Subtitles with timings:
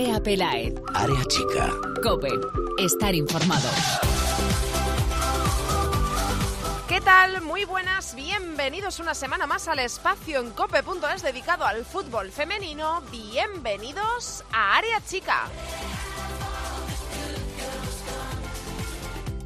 [0.00, 0.74] Andrea Pelaez.
[0.94, 1.70] Área chica.
[2.02, 2.30] Cope.
[2.78, 3.68] Estar informado.
[6.88, 7.42] ¿Qué tal?
[7.42, 13.02] Muy buenas, bienvenidos una semana más al espacio en cope.es dedicado al fútbol femenino.
[13.12, 15.50] Bienvenidos a Área Chica.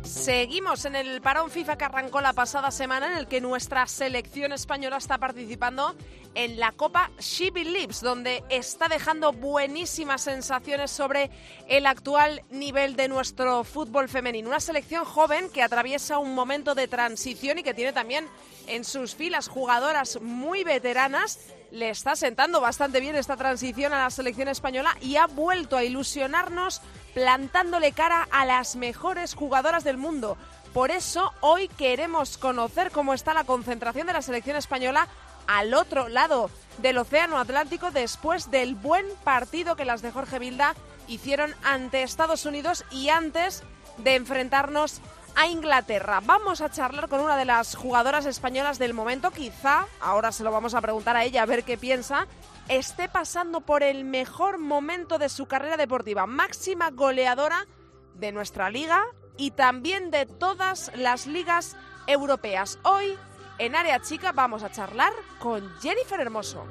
[0.05, 4.53] Seguimos en el parón FIFA que arrancó la pasada semana en el que nuestra selección
[4.53, 5.97] española está participando
[6.35, 11.31] en la Copa She Believes, donde está dejando buenísimas sensaciones sobre
[11.69, 14.49] el actual nivel de nuestro fútbol femenino.
[14.49, 18.27] Una selección joven que atraviesa un momento de transición y que tiene también
[18.67, 21.39] en sus filas jugadoras muy veteranas.
[21.71, 25.85] Le está sentando bastante bien esta transición a la selección española y ha vuelto a
[25.85, 26.81] ilusionarnos
[27.15, 30.37] plantándole cara a las mejores jugadoras del mundo.
[30.73, 35.09] Por eso hoy queremos conocer cómo está la concentración de la selección española
[35.47, 40.75] al otro lado del Océano Atlántico después del buen partido que las de Jorge Vilda
[41.07, 43.63] hicieron ante Estados Unidos y antes
[43.99, 45.01] de enfrentarnos
[45.37, 46.21] a Inglaterra.
[46.25, 50.53] Vamos a charlar con una de las jugadoras españolas del momento, quizá, ahora se lo
[50.53, 52.27] vamos a preguntar a ella a ver qué piensa,
[52.69, 57.67] esté pasando por el mejor momento de su carrera deportiva, máxima goleadora
[58.15, 59.05] de nuestra liga
[59.37, 62.79] y también de todas las ligas europeas.
[62.85, 63.19] Hoy,
[63.59, 66.67] en Área Chica, vamos a charlar con Jennifer Hermoso.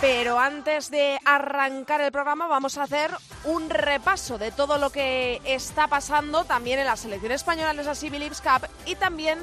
[0.00, 3.10] Pero antes de arrancar el programa vamos a hacer
[3.44, 8.20] un repaso de todo lo que está pasando también en la selección española en Civil
[8.20, 9.38] Leagues Cup y también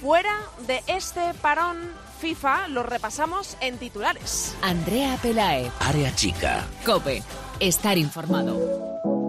[0.00, 0.34] fuera
[0.66, 1.76] de este parón
[2.20, 4.54] FIFA lo repasamos en titulares.
[4.62, 5.72] Andrea Pelaez.
[5.80, 6.64] Área chica.
[6.84, 7.22] Cope.
[7.58, 9.19] Estar informado.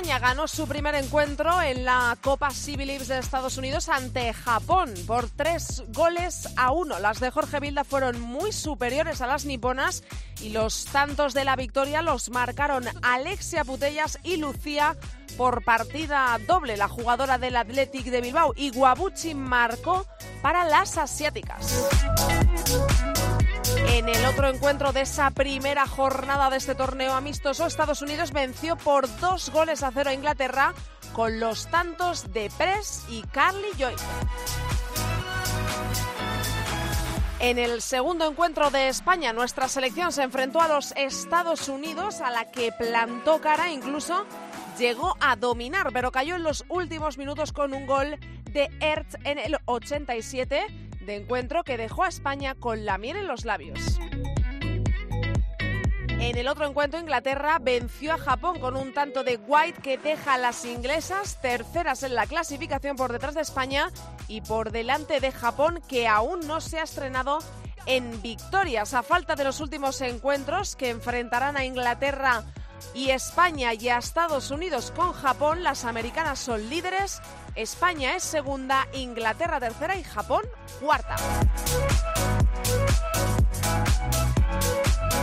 [0.00, 4.94] España ganó su primer encuentro en la Copa Civil Leagues de Estados Unidos ante Japón
[5.06, 6.98] por tres goles a uno.
[7.00, 10.02] Las de Jorge Vilda fueron muy superiores a las niponas
[10.40, 14.96] y los tantos de la victoria los marcaron Alexia Putellas y Lucía
[15.36, 16.78] por partida doble.
[16.78, 20.06] La jugadora del Athletic de Bilbao y Guabuchi marcó
[20.40, 21.90] para las asiáticas.
[23.92, 28.76] En el otro encuentro de esa primera jornada de este torneo amistoso, Estados Unidos venció
[28.76, 30.74] por dos goles a cero a Inglaterra
[31.12, 33.94] con los tantos de Press y Carly Joy.
[37.40, 42.30] En el segundo encuentro de España, nuestra selección se enfrentó a los Estados Unidos, a
[42.30, 44.24] la que plantó cara, incluso
[44.78, 49.38] llegó a dominar, pero cayó en los últimos minutos con un gol de Ertz en
[49.38, 53.98] el 87 de encuentro que dejó a España con la miel en los labios.
[56.20, 60.34] En el otro encuentro, Inglaterra venció a Japón con un tanto de White que deja
[60.34, 63.90] a las inglesas terceras en la clasificación por detrás de España
[64.28, 67.38] y por delante de Japón que aún no se ha estrenado
[67.86, 68.92] en victorias.
[68.92, 72.44] A falta de los últimos encuentros que enfrentarán a Inglaterra
[72.94, 77.20] y España y Estados Unidos con Japón, las americanas son líderes,
[77.54, 80.42] España es segunda, Inglaterra tercera y Japón
[80.80, 81.16] cuarta.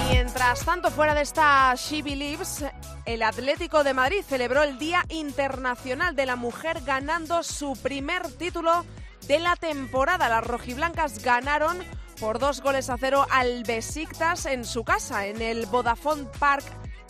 [0.09, 2.63] Mientras tanto, fuera de esta She Believes,
[3.06, 8.85] el Atlético de Madrid celebró el Día Internacional de la Mujer ganando su primer título
[9.28, 10.29] de la temporada.
[10.29, 11.84] Las rojiblancas ganaron
[12.19, 16.66] por dos goles a cero al Besiktas en su casa, en el Vodafone Park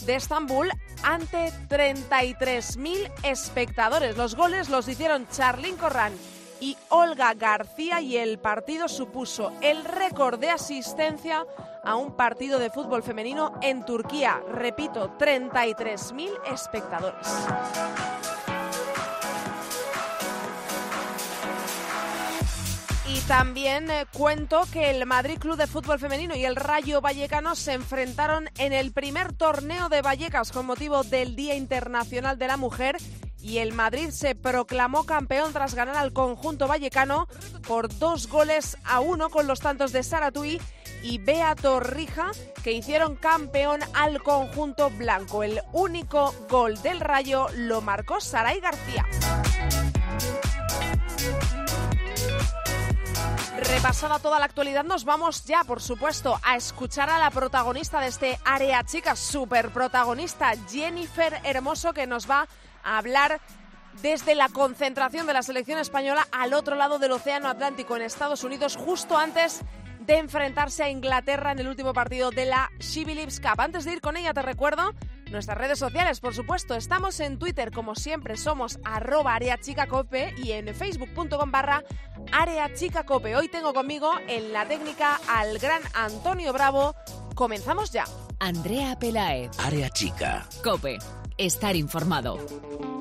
[0.06, 0.72] de Estambul
[1.03, 4.18] ante 33.000 espectadores.
[4.18, 6.13] Los goles los hicieron Charlín Corrán
[6.59, 11.46] y Olga García y el partido supuso el récord de asistencia
[11.84, 14.41] a un partido de fútbol femenino en Turquía.
[14.52, 17.28] Repito, 33.000 espectadores.
[23.27, 27.74] También eh, cuento que el Madrid Club de Fútbol Femenino y el Rayo Vallecano se
[27.74, 32.95] enfrentaron en el primer torneo de Vallecas con motivo del Día Internacional de la Mujer
[33.41, 37.27] y el Madrid se proclamó campeón tras ganar al conjunto vallecano
[37.68, 40.62] por dos goles a uno con los tantos de Saratui
[41.03, 42.31] y Bea Torrija
[42.63, 45.44] que hicieron campeón al conjunto blanco.
[45.44, 49.06] El único gol del Rayo lo marcó Saray García.
[53.69, 58.08] Repasada toda la actualidad, nos vamos ya, por supuesto, a escuchar a la protagonista de
[58.08, 62.48] este área chica, super protagonista, Jennifer Hermoso, que nos va
[62.84, 63.42] a hablar
[64.02, 68.46] desde la concentración de la selección española al otro lado del Océano Atlántico en Estados
[68.46, 69.62] Unidos, justo antes
[70.00, 73.60] de enfrentarse a Inglaterra en el último partido de la She Believes Cup.
[73.60, 74.94] Antes de ir con ella, te recuerdo
[75.31, 76.75] nuestras redes sociales, por supuesto.
[76.75, 81.83] Estamos en Twitter, como siempre, somos arroba areachicacope y en facebook.com barra
[82.31, 83.35] areachicacope.
[83.35, 86.95] Hoy tengo conmigo en la técnica al gran Antonio Bravo.
[87.35, 88.06] Comenzamos ya.
[88.39, 89.51] Andrea Pelaez.
[89.59, 90.47] Área Chica.
[90.63, 90.97] Cope.
[91.38, 92.96] Estar informado.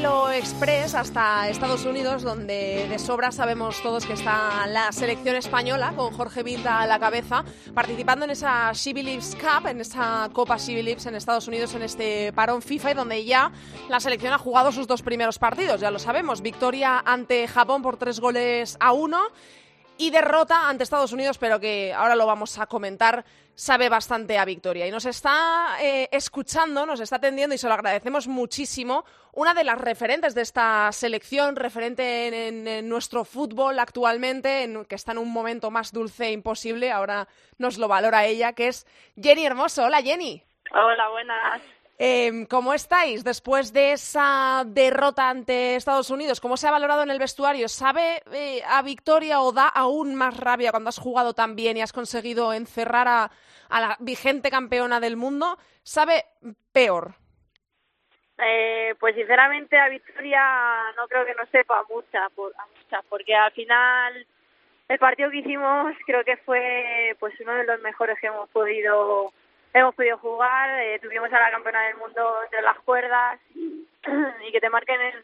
[0.00, 5.92] Vuelo express hasta Estados Unidos, donde de sobra sabemos todos que está la selección española,
[5.96, 10.78] con Jorge Vilda a la cabeza, participando en esa She Cup, en esa Copa She
[10.78, 13.50] en Estados Unidos, en este parón FIFA, y donde ya
[13.88, 16.42] la selección ha jugado sus dos primeros partidos, ya lo sabemos.
[16.42, 19.18] Victoria ante Japón por tres goles a uno
[19.98, 23.24] y derrota ante Estados Unidos, pero que ahora lo vamos a comentar,
[23.54, 24.86] sabe bastante a victoria.
[24.86, 29.64] Y nos está eh, escuchando, nos está atendiendo y se lo agradecemos muchísimo, una de
[29.64, 35.30] las referentes de esta selección, referente en, nuestro fútbol actualmente, en- que está en un
[35.32, 37.26] momento más dulce e imposible, ahora
[37.58, 38.86] nos lo valora ella, que es
[39.20, 39.84] Jenny Hermoso.
[39.84, 40.42] Hola Jenny.
[40.72, 41.62] Hola, buenas.
[42.00, 46.40] Eh, ¿Cómo estáis después de esa derrota ante Estados Unidos?
[46.40, 47.68] ¿Cómo se ha valorado en el vestuario?
[47.68, 51.82] ¿Sabe eh, a victoria o da aún más rabia cuando has jugado tan bien y
[51.82, 53.30] has conseguido encerrar a,
[53.68, 55.58] a la vigente campeona del mundo?
[55.82, 56.24] ¿Sabe
[56.72, 57.14] peor?
[58.38, 60.40] Eh, pues sinceramente a Victoria
[60.96, 64.24] no creo que no sepa mucha, por, a muchas, porque al final
[64.86, 69.32] el partido que hicimos creo que fue pues uno de los mejores que hemos podido
[69.80, 70.80] hemos podido jugar.
[70.80, 75.14] Eh, tuvimos a la campeona del mundo entre las cuerdas y, que te marquen en,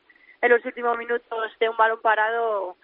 [0.42, 2.76] en los últimos minutos de un balón parado.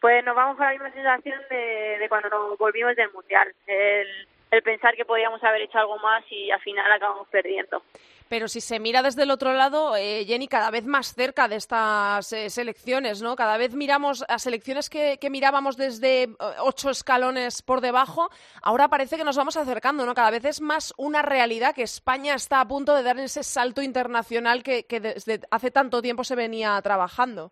[0.00, 3.52] Pues nos vamos con la misma sensación de, de cuando nos volvimos del mundial.
[3.66, 7.82] El, el pensar que podíamos haber hecho algo más y al final acabamos perdiendo.
[8.30, 11.56] Pero si se mira desde el otro lado, eh, Jenny, cada vez más cerca de
[11.56, 13.34] estas eh, selecciones, ¿no?
[13.34, 16.28] Cada vez miramos a selecciones que, que mirábamos desde eh,
[16.60, 18.30] ocho escalones por debajo,
[18.62, 20.14] ahora parece que nos vamos acercando, ¿no?
[20.14, 23.82] Cada vez es más una realidad que España está a punto de dar ese salto
[23.82, 27.50] internacional que, que desde hace tanto tiempo se venía trabajando.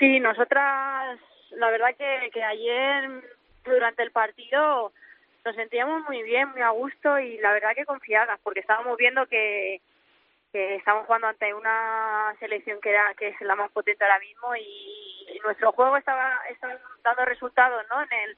[0.00, 1.20] Sí, nosotras,
[1.52, 3.22] la verdad que, que ayer
[3.64, 4.92] durante el partido
[5.44, 9.26] nos sentíamos muy bien, muy a gusto y la verdad que confiadas, porque estábamos viendo
[9.26, 9.80] que,
[10.52, 14.56] que estábamos jugando ante una selección que era que es la más potente ahora mismo
[14.56, 15.00] y,
[15.44, 18.00] nuestro juego estaba, estaba dando resultados, ¿no?
[18.00, 18.36] En el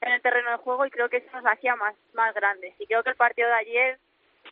[0.00, 2.86] en el terreno de juego y creo que eso nos hacía más más grandes y
[2.86, 3.98] creo que el partido de ayer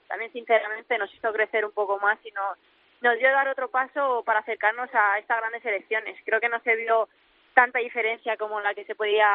[0.08, 2.58] también sinceramente nos hizo crecer un poco más y nos
[3.00, 6.18] nos dio dar otro paso para acercarnos a estas grandes elecciones.
[6.24, 7.08] Creo que no se vio
[7.54, 9.28] tanta diferencia como la que se podía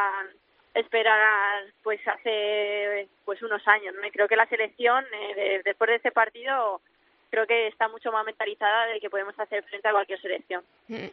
[0.74, 3.94] esperar pues hace pues unos años.
[3.96, 4.06] ¿no?
[4.06, 6.82] Y creo que la selección eh, de- después de este partido
[7.30, 10.64] creo que está mucho más mentalizada de que podemos hacer frente a cualquier selección.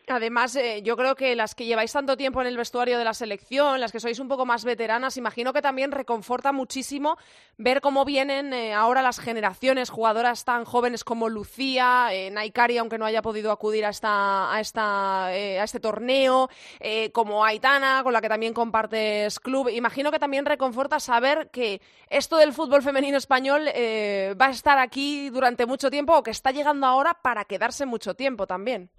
[0.08, 3.14] Además, eh, yo creo que las que lleváis tanto tiempo en el vestuario de la
[3.14, 7.18] selección, las que sois un poco más veteranas, imagino que también reconforta muchísimo
[7.58, 12.98] ver cómo vienen eh, ahora las generaciones, jugadoras tan jóvenes como Lucía, eh, Naikari, aunque
[12.98, 16.48] no haya podido acudir a, esta, a, esta, eh, a este torneo,
[16.80, 19.68] eh, como Aitana, con la que también compartes club.
[19.68, 25.28] Imagino que también reconforta saber que esto del fútbol femenino español va a estar aquí
[25.30, 28.90] durante mucho tiempo o que está llegando ahora para quedarse mucho tiempo también.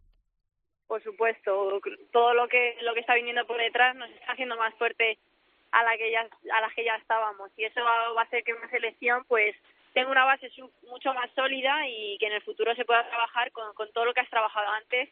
[0.88, 1.80] Por supuesto,
[2.12, 5.18] todo lo que lo que está viniendo por detrás nos está haciendo más fuerte
[5.72, 8.44] a la que ya a las que ya estábamos y eso va va a hacer
[8.44, 9.56] que una selección pues
[9.94, 10.50] tenga una base
[10.90, 14.14] mucho más sólida y que en el futuro se pueda trabajar con, con todo lo
[14.14, 15.10] que has trabajado antes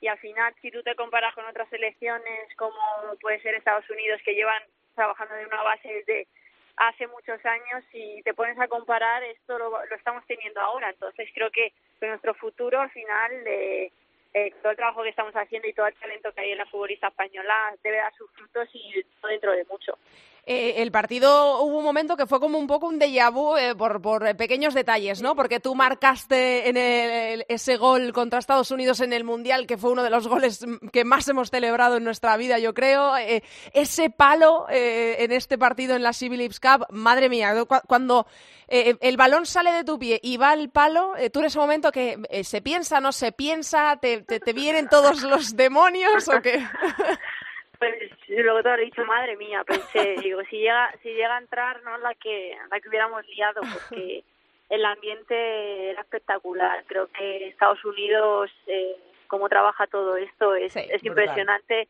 [0.00, 2.78] y al final si tú te comparas con otras selecciones como
[3.20, 4.62] puede ser Estados Unidos que llevan
[4.94, 6.28] trabajando en una base desde
[6.76, 11.28] hace muchos años y te pones a comparar esto lo, lo estamos teniendo ahora entonces
[11.34, 13.92] creo que, nuestro futuro al final de
[14.32, 16.66] eh, todo el trabajo que estamos haciendo y todo el talento que hay en la
[16.66, 19.98] futbolista española debe dar sus frutos y dentro de mucho.
[20.46, 23.74] Eh, el partido hubo un momento que fue como un poco un déjà vu eh,
[23.74, 25.36] por, eh, pequeños detalles, ¿no?
[25.36, 29.90] Porque tú marcaste en el- ese gol contra Estados Unidos en el Mundial, que fue
[29.90, 33.16] uno de los goles mm, que más hemos celebrado en nuestra vida, yo creo.
[33.18, 33.42] Eh,
[33.72, 38.26] ese palo eh, en este partido en la Civilips Cup, madre mía, cu- cuando
[38.72, 42.16] el balón sale de tu pie y va al palo, tú en ese momento que
[42.44, 46.64] se piensa, no se piensa, te, te, te vienen todos los demonios o qué.
[47.80, 47.94] Pues
[48.28, 51.82] luego te lo he dicho, madre mía, pensé, digo, si llega, si llega a entrar,
[51.82, 54.22] no la que, la que hubiéramos liado, porque
[54.68, 56.84] el ambiente era espectacular.
[56.86, 58.96] Creo que Estados Unidos eh,
[59.28, 61.88] cómo trabaja todo esto es, es impresionante.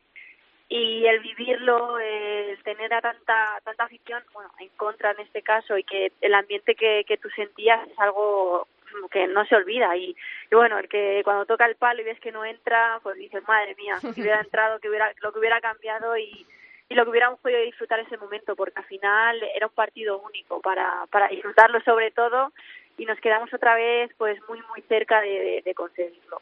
[0.69, 5.77] Y el vivirlo, el tener a tanta tanta afición, bueno, en contra en este caso
[5.77, 8.65] y que el ambiente que, que tú sentías es algo
[9.11, 10.15] que no se olvida y,
[10.51, 13.43] y, bueno, el que cuando toca el palo y ves que no entra, pues dices,
[13.47, 16.45] madre mía, si hubiera entrado, que hubiera, lo que hubiera cambiado y,
[16.89, 20.61] y lo que hubiéramos podido disfrutar ese momento, porque al final era un partido único
[20.61, 22.51] para, para disfrutarlo sobre todo
[22.97, 26.41] y nos quedamos otra vez pues muy muy cerca de, de conseguirlo.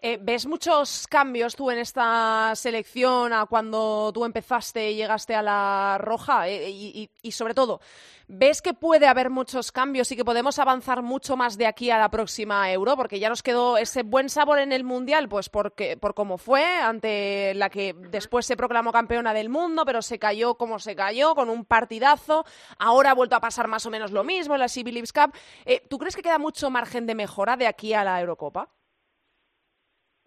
[0.00, 5.42] Eh, ¿Ves muchos cambios tú en esta selección a cuando tú empezaste y llegaste a
[5.42, 6.48] la roja?
[6.48, 7.80] Eh, y, sobre todo,
[8.28, 11.98] ¿ves que puede haber muchos cambios y que podemos avanzar mucho más de aquí a
[11.98, 12.96] la próxima Euro?
[12.96, 16.64] Porque ya nos quedó ese buen sabor en el Mundial, pues porque, por cómo fue,
[16.64, 21.34] ante la que después se proclamó campeona del mundo, pero se cayó como se cayó,
[21.34, 22.44] con un partidazo.
[22.78, 25.34] Ahora ha vuelto a pasar más o menos lo mismo en la Leagues Cup.
[25.64, 28.68] Eh, ¿Tú crees que queda mucho margen de mejora de aquí a la Eurocopa?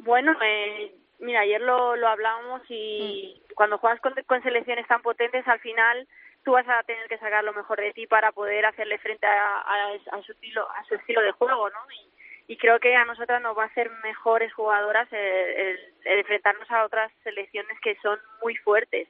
[0.04, 3.54] Bueno, eh, mira, ayer lo, lo hablábamos y mm.
[3.54, 6.08] cuando juegas con, con selecciones tan potentes, al final
[6.44, 9.60] tú vas a tener que sacar lo mejor de ti para poder hacerle frente a,
[9.60, 13.42] a, su estilo a su estilo de juego no y, y, creo que a nosotras
[13.44, 19.08] nos va a hacer mejores jugadoras el, enfrentarnos a otras selecciones que son muy fuertes.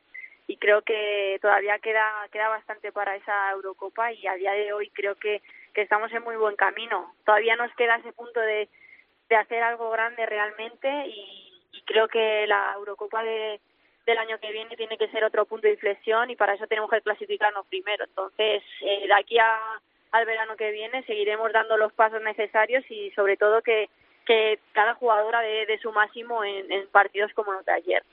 [0.48, 4.90] Y creo que todavía queda queda bastante para esa Eurocopa y a día de hoy
[4.90, 5.42] creo que
[5.74, 7.14] que estamos en muy buen camino.
[7.26, 8.68] Todavía nos queda ese punto de
[9.32, 11.48] de hacer algo grande realmente y,
[11.86, 13.60] creo que la Eurocopa de,
[14.06, 16.90] del año que viene tiene que ser otro punto de inflexión y para eso tenemos
[16.90, 18.04] que clasificarnos primero.
[18.06, 19.58] Entonces, eh, de aquí a,
[20.12, 23.90] al verano que viene seguiremos dando los pasos necesarios y sobre todo que,
[24.26, 28.04] que cada jugadora dé de su máximo en partidos como los de ayer.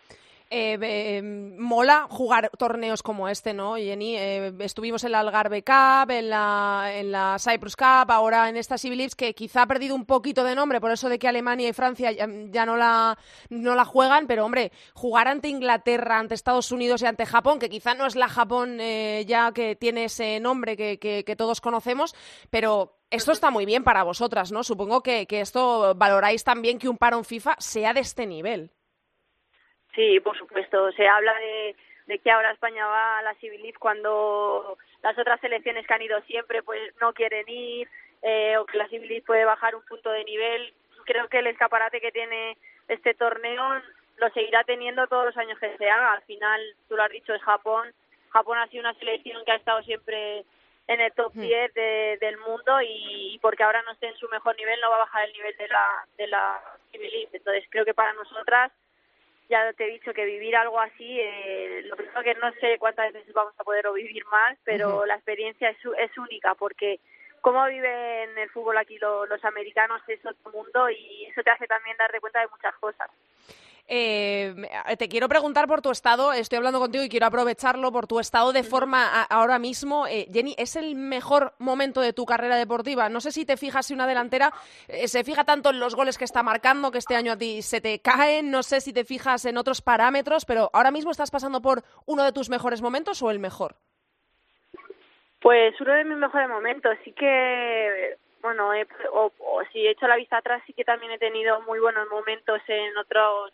[0.51, 4.17] Eh, eh, mola jugar torneos como este, ¿no, Jenny?
[4.17, 8.79] Eh, estuvimos en la Algarve Cup, en la, en la Cyprus Cup, ahora en esta
[8.79, 11.73] Civil que quizá ha perdido un poquito de nombre por eso de que Alemania y
[11.75, 13.19] Francia ya, no, la,
[13.51, 17.69] no la juegan, pero hombre, jugar ante Inglaterra, ante Estados Unidos y ante Japón, que
[17.69, 18.79] quizá no es la Japón
[19.27, 22.15] ya que tiene ese nombre que, que, todos conocemos,
[22.51, 24.65] pero esto está muy bien para vosotras, ¿no?
[24.65, 28.73] Supongo que, que esto valoráis también que un parón FIFA sea de este nivel.
[29.99, 30.93] Sí, por supuesto.
[30.93, 31.75] Se habla de,
[32.07, 36.21] de que ahora España va a la Civil cuando las otras selecciones que han ido
[36.23, 37.89] siempre pues no quieren ir
[38.23, 40.73] eh, o que la Civil puede bajar un punto de nivel.
[41.05, 43.83] Creo que el escaparate que tiene este torneo
[44.19, 46.13] lo seguirá teniendo todos los años que se haga.
[46.13, 47.93] Al final, tú lo has dicho, es Japón.
[48.31, 50.45] Japón ha sido una selección que ha estado siempre
[50.87, 54.57] en el top 10 de, del mundo y, porque ahora no esté en su mejor
[54.57, 55.87] nivel no va a bajar el nivel de la
[56.17, 56.61] de la
[56.93, 58.71] Civil Entonces creo que para nosotras
[59.49, 63.13] ya te he dicho que vivir algo así, eh, lo primero que no sé cuántas
[63.13, 67.01] veces vamos a poder vivir más, pero la experiencia es, es única porque
[67.41, 71.97] cómo viven el fútbol aquí los americanos es otro mundo y eso te hace también
[71.97, 73.11] darte cuenta de muchas cosas.
[73.91, 74.55] Eh,
[74.99, 78.53] te quiero preguntar por tu estado, estoy hablando contigo y quiero aprovecharlo por tu estado
[78.53, 80.07] de forma ahora mismo.
[80.07, 83.09] Eh, Jenny, ¿es el mejor momento de tu carrera deportiva?
[83.09, 84.53] No sé si te fijas si una delantera
[84.89, 87.63] eh, se fija tanto en los goles que está marcando, que este año a ti
[87.63, 91.31] se te caen, no sé si te fijas en otros parámetros, pero ahora mismo estás
[91.31, 93.77] pasando por uno de tus mejores momentos o el mejor.
[95.41, 98.71] Pues uno de mis mejores momentos, sí que bueno,
[99.13, 102.61] o, si he hecho la vista atrás, sí que también he tenido muy buenos momentos
[102.69, 103.53] en otros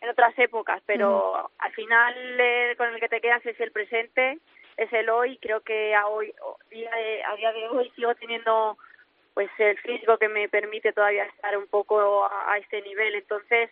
[0.00, 4.38] en otras épocas, pero al final eh, con el que te quedas es el presente,
[4.76, 5.38] es el hoy.
[5.38, 6.32] Creo que a hoy,
[6.70, 8.78] día de, a día de hoy sigo teniendo
[9.34, 13.14] pues el físico que me permite todavía estar un poco a este nivel.
[13.14, 13.70] Entonces,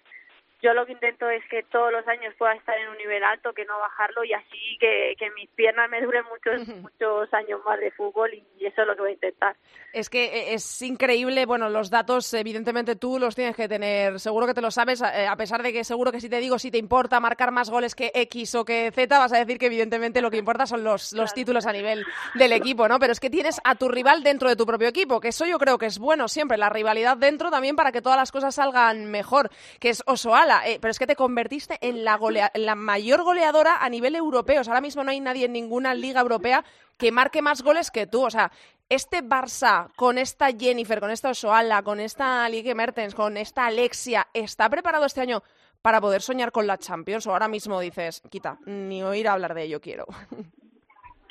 [0.60, 3.52] yo lo que intento es que todos los años pueda estar en un nivel alto,
[3.52, 7.78] que no bajarlo y así que, que mis piernas me duren muchos, muchos años más
[7.78, 9.56] de fútbol y eso es lo que voy a intentar.
[9.92, 14.46] Es que eh, es increíble, bueno, los datos evidentemente tú los tienes que tener, seguro
[14.46, 16.72] que te lo sabes, eh, a pesar de que seguro que si te digo si
[16.72, 20.20] te importa marcar más goles que X o que Z, vas a decir que evidentemente
[20.20, 22.98] lo que importa son los, los títulos a nivel del equipo, ¿no?
[22.98, 25.58] Pero es que tienes a tu rival dentro de tu propio equipo, que eso yo
[25.58, 29.10] creo que es bueno siempre, la rivalidad dentro también para que todas las cosas salgan
[29.10, 32.18] mejor, que es Osoal eh, pero es que te convertiste en la,
[32.54, 34.62] la mayor goleadora a nivel europeo.
[34.66, 36.64] ahora mismo no hay nadie en ninguna liga europea
[36.96, 38.24] que marque más goles que tú.
[38.24, 38.50] O sea,
[38.88, 44.26] este Barça con esta Jennifer, con esta Osoala, con esta Ligue Mertens, con esta Alexia,
[44.32, 45.42] ¿está preparado este año
[45.82, 47.26] para poder soñar con la Champions?
[47.26, 50.06] O ahora mismo dices, quita, ni oír hablar de ello quiero.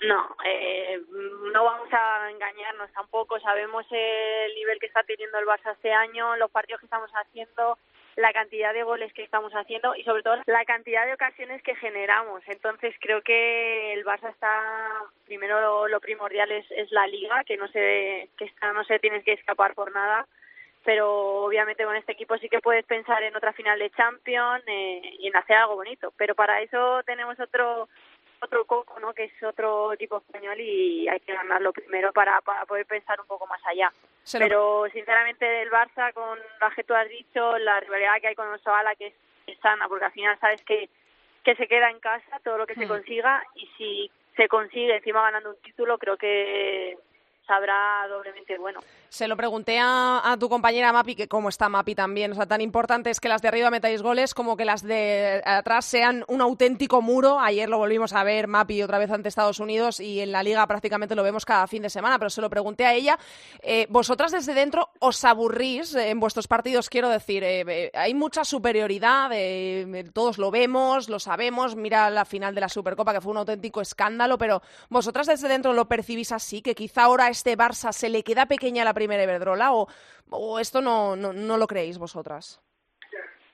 [0.04, 1.02] No, eh,
[1.52, 3.40] no vamos a engañarnos tampoco.
[3.40, 7.80] Sabemos el nivel que está teniendo el Barça este año, los partidos que estamos haciendo,
[8.18, 11.76] la cantidad de goles que estamos haciendo y sobre todo la cantidad de ocasiones que
[11.76, 12.42] generamos.
[12.48, 14.50] Entonces creo que el Barça está
[15.26, 19.24] primero lo, primordial es, es, la liga que no se que está, no se tiene
[19.24, 20.28] que escapar por nada
[20.88, 25.02] pero obviamente con este equipo sí que puedes pensar en otra final de Champions eh,
[25.20, 26.14] y en hacer algo bonito.
[26.16, 27.90] Pero para eso tenemos otro
[28.42, 29.14] otro coco, ¿no?
[29.14, 33.28] Que es otro equipo español y hay que ganarlo primero para, para poder pensar un
[33.28, 33.92] poco más allá.
[34.32, 38.52] Pero sinceramente el Barça, con lo que tú has dicho, la rivalidad que hay con
[38.54, 39.14] Osoala, que
[39.48, 40.90] es, sana, porque al final sabes que,
[41.44, 42.90] que se queda en casa todo lo que se hmm.
[42.90, 46.98] consiga y si se consigue encima ganando un título, creo que
[47.48, 48.82] sabrá doblemente bueno.
[49.10, 52.34] Se lo pregunté a, tu compañera Mapi, que cómo está Mapi también.
[52.34, 55.42] O sea, tan importante es que las de arriba metáis goles como que las de
[55.46, 57.40] atrás sean un auténtico muro.
[57.40, 60.68] Ayer lo volvimos a ver, Mapi, otra vez ante Estados Unidos y en la liga
[60.68, 63.18] prácticamente lo vemos cada fin de semana, pero se lo pregunté a ella.
[63.62, 67.44] Eh, vosotras desde dentro os aburrís en vuestros partidos, quiero decir.
[67.44, 69.32] Eh, eh, hay mucha superioridad,
[70.14, 71.76] todos lo vemos, lo sabemos.
[71.76, 75.72] Mira la final de la Supercopa, que fue un auténtico escándalo, pero vosotras desde dentro
[75.72, 79.72] lo percibís así, que quizá ahora este Barça se le queda pequeña la primera Iberdrola
[79.72, 82.60] o, esto no, no, no lo creéis vosotras?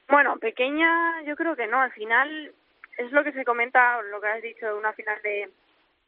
[0.07, 1.81] Bueno, pequeña yo creo que no.
[1.81, 2.53] Al final
[2.97, 5.49] es lo que se comenta, lo que has dicho, una final de,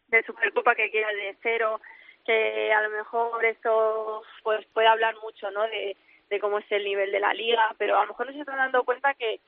[0.08, 1.82] de Supercopa que queda de cero,
[2.26, 5.64] que a lo mejor esto pues puede hablar mucho, ¿no?
[5.64, 5.98] De,
[6.30, 8.58] de cómo es el nivel de la liga, pero a lo mejor no se están
[8.58, 9.40] dando cuenta que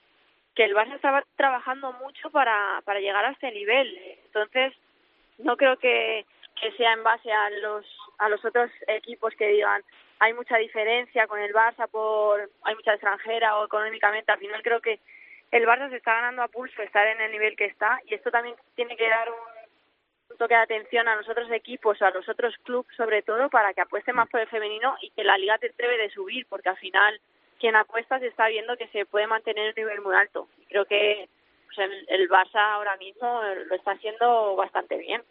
[0.55, 3.87] que el Barça estaba trabajando mucho para para llegar a este nivel.
[4.25, 4.73] Entonces,
[5.37, 6.25] no creo que
[6.61, 7.85] que sea en base a los
[8.19, 9.83] a los otros equipos que digan
[10.19, 14.81] hay mucha diferencia con el Barça por hay mucha extranjera o económicamente al final creo
[14.81, 14.99] que
[15.51, 18.31] el Barça se está ganando a pulso estar en el nivel que está y esto
[18.31, 22.55] también tiene que dar un, toque de atención a los otros equipos a los otros
[22.63, 25.73] clubes sobre todo para que apuesten más por el femenino y que la liga te
[25.77, 27.19] debe de subir porque al final
[27.59, 30.47] quien apuesta se está viendo que se puede mantener un nivel muy alto.
[30.69, 31.27] Creo que
[31.65, 35.23] pues, el, el Barça ahora mismo lo está haciendo bastante bien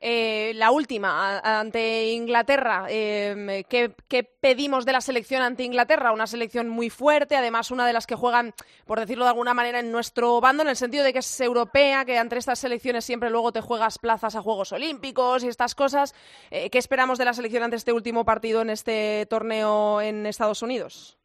[0.00, 2.86] eh, la última, ante Inglaterra.
[2.88, 6.12] Em, ¿qué, pedimos de la selección ante Inglaterra?
[6.12, 8.52] Una selección muy fuerte, además una de las que juegan,
[8.86, 12.04] por decirlo de alguna manera, en nuestro bando, en el sentido de que es europea,
[12.04, 16.14] que entre estas selecciones siempre luego te juegas plazas a Juegos Olímpicos y estas cosas.
[16.50, 20.62] Eh, ¿Qué esperamos de la selección ante este último partido en este torneo en Estados
[20.62, 21.18] Unidos?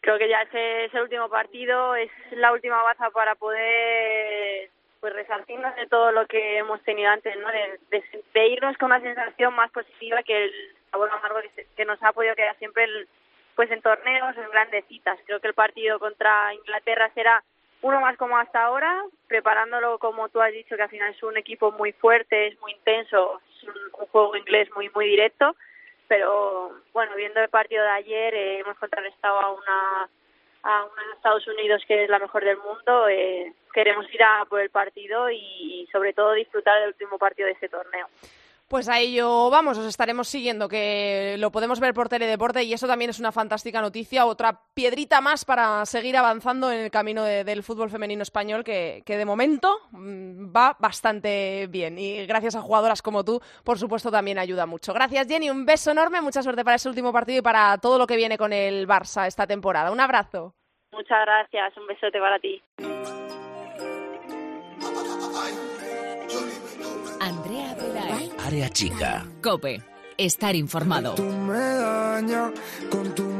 [0.00, 4.70] Creo que ya ese es el último partido, es la última baza para poder
[5.04, 7.46] pues resarcirnos de todo lo que hemos tenido antes, ¿no?
[7.50, 10.52] De, irnos con una sensación más positiva que el
[10.90, 11.40] sabor amargo
[11.76, 12.86] que, nos ha podido quedar siempre
[13.54, 15.18] pues en torneos, en grandes citas.
[15.26, 17.44] Creo que el partido contra Inglaterra será
[17.82, 21.36] uno más como hasta ahora, preparándolo como tú has dicho, que al final es un
[21.36, 25.54] equipo muy fuerte, es muy intenso, es un, juego inglés muy muy directo,
[26.08, 30.08] pero bueno, viendo el partido de ayer eh, hemos contrarrestado a una
[30.64, 34.70] a Estados Unidos que es la mejor del mundo, eh, queremos ir a por el
[34.70, 38.08] partido y, sobre todo disfrutar del último partido de este torneo.
[38.74, 42.88] Pues a ello vamos, os estaremos siguiendo, que lo podemos ver por Teledeporte y eso
[42.88, 47.62] también es una fantástica noticia, otra piedrita más para seguir avanzando en el camino del
[47.62, 53.00] fútbol femenino español que, que, de momento mm, va bastante bien y gracias a jugadoras
[53.00, 54.92] como tú, por supuesto, también ayuda mucho.
[54.92, 58.08] Gracias Jenny, un beso enorme, mucha suerte para ese último partido y para todo lo
[58.08, 59.92] que viene con el Barça esta temporada.
[59.92, 60.52] Un abrazo.
[60.90, 62.60] Muchas gracias, un besote para ti.
[67.24, 68.30] Andrea Pelae.
[68.38, 69.26] Área chica.
[69.42, 69.82] Cope.
[70.18, 71.14] Estar informado.
[71.14, 72.52] Tú me dañas
[72.90, 73.33] con tu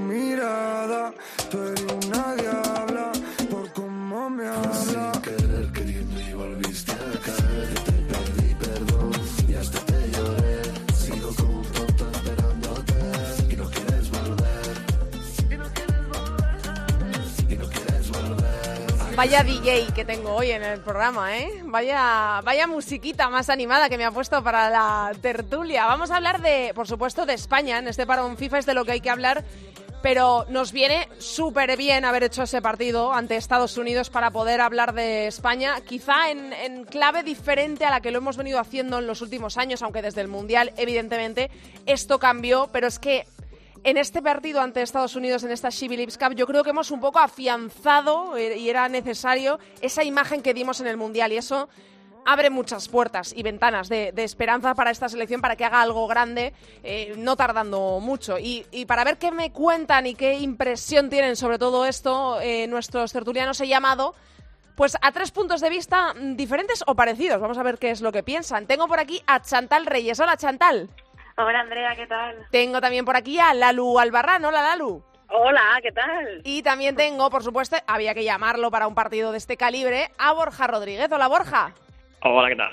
[19.16, 21.62] Vaya DJ que tengo hoy en el programa, ¿eh?
[21.66, 25.86] Vaya, vaya musiquita más animada que me ha puesto para la tertulia.
[25.86, 27.78] Vamos a hablar de, por supuesto, de España.
[27.78, 29.44] En este parón FIFA es de lo que hay que hablar
[30.02, 34.92] pero nos viene súper bien haber hecho ese partido ante Estados Unidos para poder hablar
[34.92, 39.06] de España, quizá en, en, clave diferente a la que lo hemos venido haciendo en
[39.06, 41.50] los últimos años, aunque desde el Mundial, evidentemente,
[41.86, 43.24] esto cambió, pero es que
[43.82, 47.00] en este partido ante Estados Unidos, en esta She Cup, yo creo que hemos un
[47.00, 51.68] poco afianzado eh, y era necesario esa imagen que dimos en el Mundial y eso
[52.24, 56.54] abre muchas puertas y ventanas de, esperanza para esta selección para que haga algo grande,
[56.82, 58.38] eh, no tardando mucho.
[58.38, 63.12] Y, para ver qué me cuentan y qué impresión tienen sobre todo esto, eh, nuestros
[63.12, 64.14] tertulianos he llamado
[64.74, 67.40] pues a tres puntos de vista diferentes o parecidos.
[67.40, 68.66] Vamos a ver qué es lo que piensan.
[68.66, 70.18] Tengo por aquí a Chantal Reyes.
[70.18, 70.88] Hola, Chantal.
[71.36, 72.46] Hola Andrea, ¿qué tal?
[72.50, 74.44] Tengo también por aquí a Lalu Albarrán.
[74.44, 75.02] Hola Lalu.
[75.30, 76.42] Hola, ¿qué tal?
[76.44, 80.32] Y también tengo, por supuesto, había que llamarlo para un partido de este calibre, a
[80.32, 81.10] Borja Rodríguez.
[81.10, 81.72] Hola Borja.
[82.22, 82.72] Hola, ¿qué tal?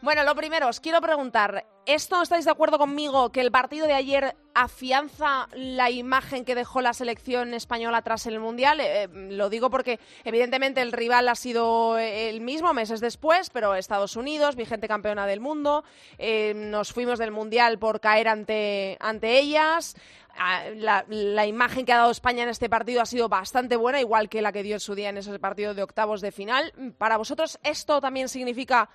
[0.00, 3.94] Bueno, lo primero, os quiero preguntar, ¿Esto estáis de acuerdo conmigo que el partido de
[3.94, 8.78] ayer afianza la imagen que dejó la selección española tras el Mundial?
[8.80, 13.74] Eh, eh, lo digo porque evidentemente el rival ha sido el mismo meses después, pero
[13.74, 15.82] Estados Unidos, vigente campeona del mundo,
[16.18, 19.96] eh, nos fuimos del Mundial por caer ante, ante ellas.
[20.36, 23.98] Ah, la, la, imagen que ha dado España en este partido ha sido bastante buena,
[23.98, 26.70] igual que la que dio en su día en ese partido de octavos de final.
[26.98, 28.90] ¿Para vosotros esto también significa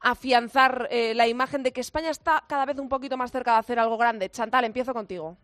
[0.00, 3.58] afianzar eh, la imagen de que España está cada vez un poquito más cerca de
[3.58, 4.30] hacer algo grande.
[4.30, 5.36] Chantal, empiezo contigo.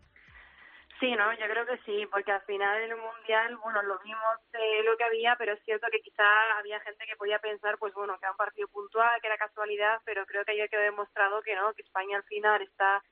[0.99, 4.39] Sí, no, yo creo que sí, porque al final en el mundial, bueno, lo vimos
[4.53, 6.23] eh, lo que había, pero es cierto que quizá
[6.57, 9.99] había gente que podía pensar, pues bueno, que era un partido puntual, que era casualidad,
[10.05, 13.03] pero creo que ayer quedó demostrado que no, que España al final está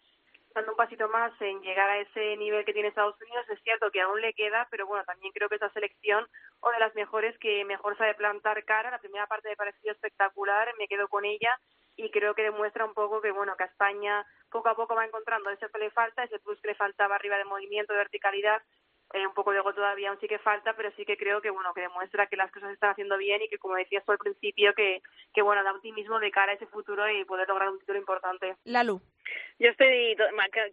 [0.53, 3.45] dando un pasito más en llegar a ese nivel que tiene Estados Unidos.
[3.49, 6.27] Es cierto que aún le queda, pero bueno, también creo que esa selección,
[6.59, 10.73] o de las mejores que mejor sabe plantar cara, la primera parte me pareció espectacular,
[10.77, 11.57] me quedo con ella
[11.95, 15.49] y creo que demuestra un poco que bueno que España poco a poco va encontrando
[15.49, 18.61] ese que le falta, ese plus que le faltaba arriba de movimiento, de verticalidad,
[19.13, 21.49] eh, un poco de ego todavía aún sí que falta, pero sí que creo que
[21.49, 24.11] bueno que demuestra que las cosas se están haciendo bien y que como decías tú
[24.11, 25.01] al principio que,
[25.33, 28.55] que bueno da optimismo de cara a ese futuro y poder lograr un título importante.
[28.65, 29.01] Lalu.
[29.59, 30.15] Yo estoy,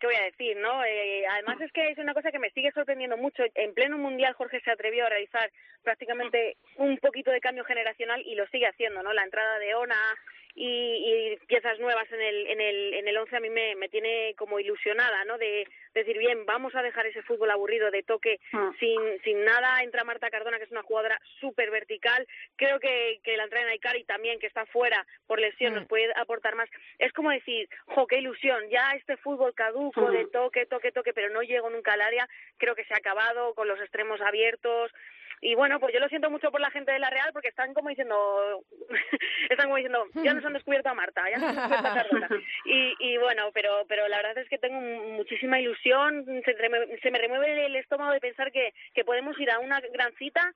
[0.01, 0.83] ¿qué voy a decir, no?
[0.85, 3.43] Eh, además es que es una cosa que me sigue sorprendiendo mucho.
[3.55, 5.51] En pleno mundial Jorge se atrevió a realizar
[5.83, 9.13] prácticamente un poquito de cambio generacional y lo sigue haciendo, ¿no?
[9.13, 10.15] La entrada de Ona,
[10.61, 14.35] y, piezas nuevas en el en el en el once a mí me, me tiene
[14.37, 18.73] como ilusionada no de, decir bien vamos a dejar ese fútbol aburrido de toque ah.
[18.79, 19.83] sin sin nada.
[19.83, 23.73] Entra Marta Cardona que es una jugadora súper vertical creo que, que la entrada en
[23.73, 25.89] Aikari también que está fuera por lesión nos mm.
[25.89, 26.69] puede aportar más.
[26.99, 31.31] Es como decir jo qué ilusión ya este fútbol caduco de toque toque toque pero
[31.31, 32.29] no llego nunca al área.
[32.57, 34.93] Creo que se ha acabado con los extremos abiertos
[35.41, 37.75] y bueno, pues yo lo siento mucho por la gente de la Real porque están
[37.75, 38.65] como diciendo,
[39.51, 42.29] están como diciendo, ya nos han descubierto a Marta, ya nos han descubierto a Cardona.
[42.65, 46.55] Y, y bueno, pero, pero la verdad es que tengo muchísima ilusión, se,
[47.03, 50.53] se me remueve el estómago de pensar que, que podemos ir a una gran cita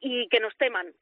[0.00, 0.92] y que nos teman.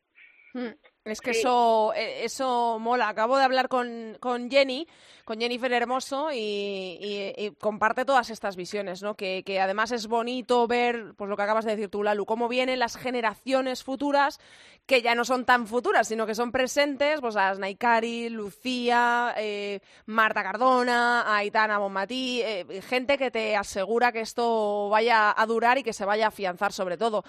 [0.53, 0.71] Hmm.
[1.05, 3.09] Es que eso, eh, eso mola.
[3.09, 4.87] Acabo de hablar con, con Jenny,
[5.31, 9.15] con Jennifer Hermoso, y, comparte todas estas visiones, ¿no?
[9.15, 12.81] Que, además es bonito ver, pues lo que acabas de decir tú, Lalu, cómo vienen
[12.81, 14.41] las generaciones futuras,
[14.87, 19.79] que ya no son tan futuras, sino que son presentes, pues a Naikari, Lucía, eh,
[20.07, 25.85] Marta Cardona, Aitana Bonmatí, eh, gente que te asegura que esto vaya a durar y
[25.85, 27.23] que se vaya a afianzar sobre todo.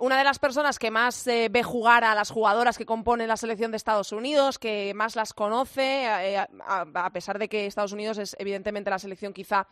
[0.00, 3.38] una de las personas que más ve jugar a las jugadoras que componen en la
[3.38, 8.18] selección de Estados Unidos, que más las conoce, eh, a, pesar de que Estados Unidos
[8.18, 9.66] es evidentemente la selección quizá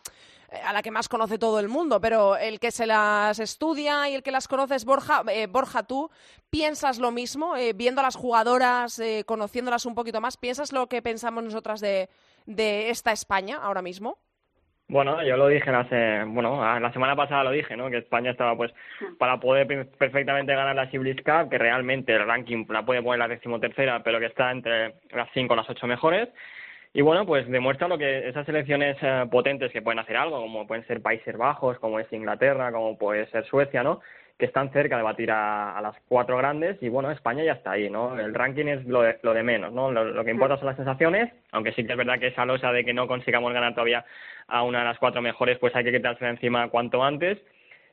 [0.51, 4.09] eh, a la que más conoce todo el mundo, pero el que se las estudia
[4.09, 5.23] y el que las conoce es Borja.
[5.31, 6.11] Eh, Borja, ¿tú
[6.51, 7.55] piensas lo mismo?
[7.75, 12.09] viendo a las jugadoras, conociéndolas un poquito más, ¿piensas lo que pensamos nosotras de,
[12.47, 14.19] de esta España ahora mismo?
[14.89, 17.91] Bueno, yo lo dije hace, bueno, la semana pasada lo dije, ¿no?
[17.91, 18.73] Que España estaba, pues,
[19.19, 19.67] para poder
[19.99, 24.21] perfectamente ganar la Civil Cup, que realmente el ranking la puede poner la decimotercera, pero
[24.21, 26.29] que está entre las cinco o las ocho mejores.
[26.97, 30.67] Y bueno, pues demuestra lo que esas selecciones eh, potentes que pueden hacer algo, como
[30.67, 34.01] pueden ser Países Bajos, como es Inglaterra, como puede ser Suecia, ¿no?
[34.39, 37.91] Que están cerca de batir a, las cuatro grandes y bueno, España ya está ahí,
[37.91, 38.19] ¿no?
[38.19, 39.93] El ranking es lo de, lo de menos, ¿no?
[39.93, 42.73] Lo, lo que importa son las sensaciones, aunque sí que es verdad que esa losa
[42.73, 44.03] de que no consigamos ganar todavía
[44.49, 47.37] a una de las cuatro mejores, pues hay que quitársela encima cuanto antes.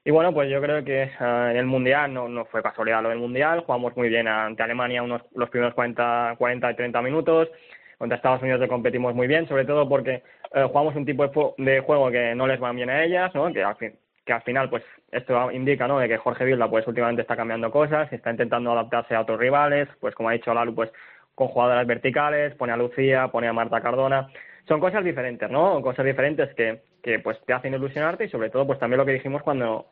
[0.06, 3.10] Y bueno, pues yo creo que eh, en el Mundial no, no fue casualidad lo
[3.10, 7.50] del Mundial, jugamos muy bien ante Alemania unos, los primeros 40, 40 y 30 minutos,
[8.04, 11.26] contra Estados Unidos le competimos muy bien, sobre todo porque eh, jugamos un tipo
[11.58, 13.54] de, juego que no les va bien a ellas, ¿no?
[13.54, 13.94] que, al fin,
[14.26, 16.00] que al final pues esto indica ¿no?
[16.00, 19.88] de que Jorge Vilda pues últimamente está cambiando cosas, está intentando adaptarse a otros rivales,
[20.02, 20.92] pues como ha dicho Lalu, pues
[21.34, 24.28] con jugadoras verticales, pone a Lucía, pone a Marta Cardona,
[24.68, 25.82] son cosas diferentes, ¿no?
[25.82, 29.14] Cosas diferentes que, que pues te hacen ilusionarte y sobre todo pues también lo que
[29.14, 29.88] dijimos cuando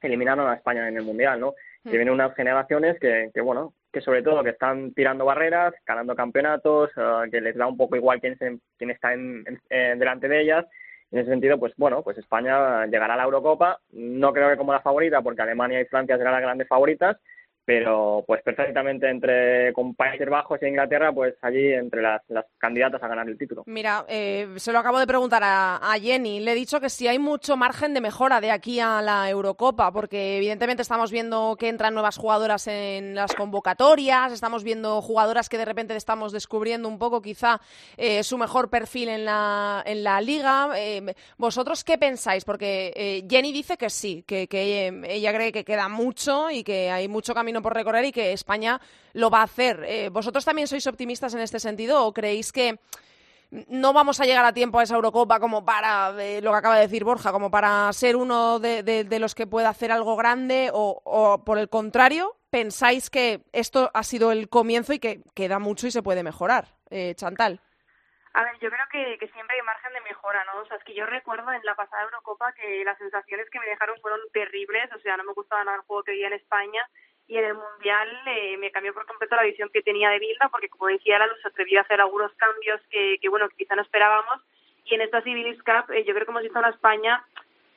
[0.00, 1.52] eliminaron a España en el Mundial, ¿no?
[1.82, 1.92] Que hmm.
[1.92, 6.90] vienen unas generaciones que, que, bueno, que sobre todo que están tirando barreras, ganando campeonatos,
[6.96, 10.66] eh, que les da un poco igual quién, se, quién está en, delante de ellas.
[11.10, 14.72] En ese sentido, pues bueno, pues España llegará a la Eurocopa, no creo que como
[14.72, 17.18] la favorita, porque Alemania y Francia serán las grandes favoritas,
[17.64, 23.02] pero pues perfectamente entre con Países Bajos e Inglaterra, pues allí entre las, las candidatas
[23.02, 23.62] a ganar el título.
[23.66, 26.40] Mira, eh, se lo acabo de preguntar a, Jenny.
[26.40, 29.92] Le he dicho que si hay mucho margen de mejora de aquí a la Eurocopa,
[29.92, 35.58] porque evidentemente estamos viendo que entran nuevas jugadoras en las convocatorias, estamos viendo jugadoras que
[35.58, 37.60] de repente estamos descubriendo un poco quizá
[37.96, 40.70] eh, su mejor perfil en la, en la liga.
[40.76, 42.44] Eh, ¿Vosotros qué pensáis?
[42.44, 47.06] Porque Jenny dice que sí, que, que ella cree que queda mucho y que hay
[47.06, 48.80] mucho camino por recorrer y que España
[49.12, 49.84] lo va a hacer.
[49.86, 52.78] Eh, ¿Vosotros también sois optimistas en este sentido o creéis que
[53.68, 56.76] no vamos a llegar a tiempo a esa Eurocopa como para, eh, lo que acaba
[56.76, 61.42] de decir Borja, como para ser uno de, los que pueda hacer algo grande o,
[61.44, 65.90] por el contrario, pensáis que esto ha sido el comienzo y que queda mucho y
[65.90, 66.68] se puede mejorar.
[66.88, 67.60] Eh, Chantal.
[68.34, 70.62] A ver, yo creo que, que, siempre hay margen de mejora, ¿no?
[70.62, 73.66] O sea, es que yo recuerdo en la pasada Eurocopa que las sensaciones que me
[73.66, 76.88] dejaron fueron terribles, o sea, no me gustaba nada el juego que veía en España
[77.28, 80.48] y en el Mundial eh, me cambió por completo la visión que tenía de Bilda
[80.50, 83.74] porque, como decía, la se atrevió a hacer algunos cambios que, que bueno, que quizá
[83.74, 84.40] no esperábamos
[84.84, 87.24] y en esta Civilis Cup eh, yo creo que hemos visto una España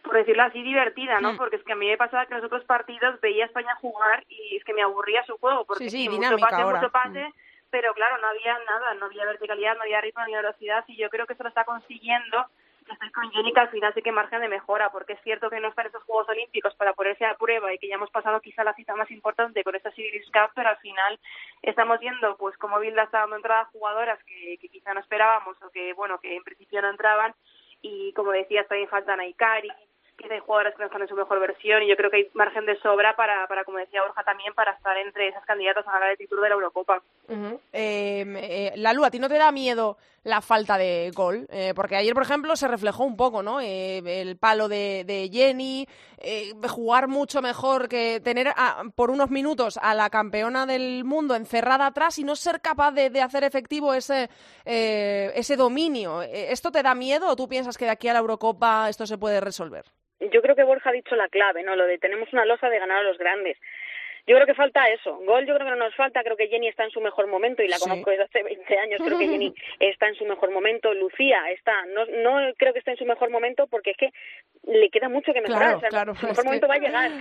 [0.05, 1.33] por decirlo así, divertida, ¿no?
[1.33, 1.37] Mm.
[1.37, 3.75] Porque es que a mí me pasaba que en los otros partidos veía a España
[3.81, 7.33] jugar y es que me aburría su juego, porque sí, sí, mucho pase, mucho pase,
[7.69, 10.95] pero claro, no había nada, no había verticalidad, no había ritmo, no había velocidad y
[10.95, 12.45] yo creo que se lo está consiguiendo.
[12.91, 15.59] Estoy con Jenny que al final sí que margen de mejora, porque es cierto que
[15.59, 18.63] no están esos Juegos Olímpicos para ponerse a prueba y que ya hemos pasado quizá
[18.63, 21.19] la cita más importante con esta Series Cup, pero al final
[21.63, 25.69] estamos viendo pues como Bilda está dando entrada jugadoras que, que quizá no esperábamos o
[25.71, 27.33] que, bueno, que en principio no entraban
[27.81, 29.71] y como decías también faltan a Ikari,
[30.17, 32.29] que hay jugadoras que no están en su mejor versión y yo creo que hay
[32.33, 35.91] margen de sobra para, para como decía Borja también, para estar entre esas candidatas a
[35.91, 37.01] ganar el título de la Eurocopa.
[37.27, 41.47] Uh eh, Lalu, ¿a ti no te da miedo la falta de gol?
[41.51, 43.61] Eh, porque ayer, por ejemplo, se reflejó un poco, ¿no?
[43.61, 48.47] Eh, el palo de, de Jenny, eh, jugar mucho mejor que tener
[48.95, 53.09] por unos minutos a la campeona del mundo encerrada atrás y no ser capaz de,
[53.09, 54.29] de hacer efectivo ese,
[54.65, 56.23] ese dominio.
[56.23, 59.17] ¿Esto te da miedo o tú piensas que de aquí a la Eurocopa esto se
[59.17, 59.85] puede resolver?
[60.31, 61.75] yo creo que Borja ha dicho la clave, ¿no?
[61.75, 63.57] Lo de tenemos una losa de ganar a los grandes.
[64.27, 65.17] Yo creo que falta eso.
[65.17, 66.23] Gol yo creo que no nos falta.
[66.23, 69.01] Creo que Jenny está en su mejor momento y la conozco desde hace 20 años.
[69.03, 70.93] Creo que Jenny está en su mejor momento.
[70.93, 71.85] Lucía está.
[71.87, 74.09] No, no creo que esté en su mejor momento porque es que
[74.63, 75.79] le queda mucho que mejorar.
[75.89, 77.11] Claro, su mejor momento va a llegar.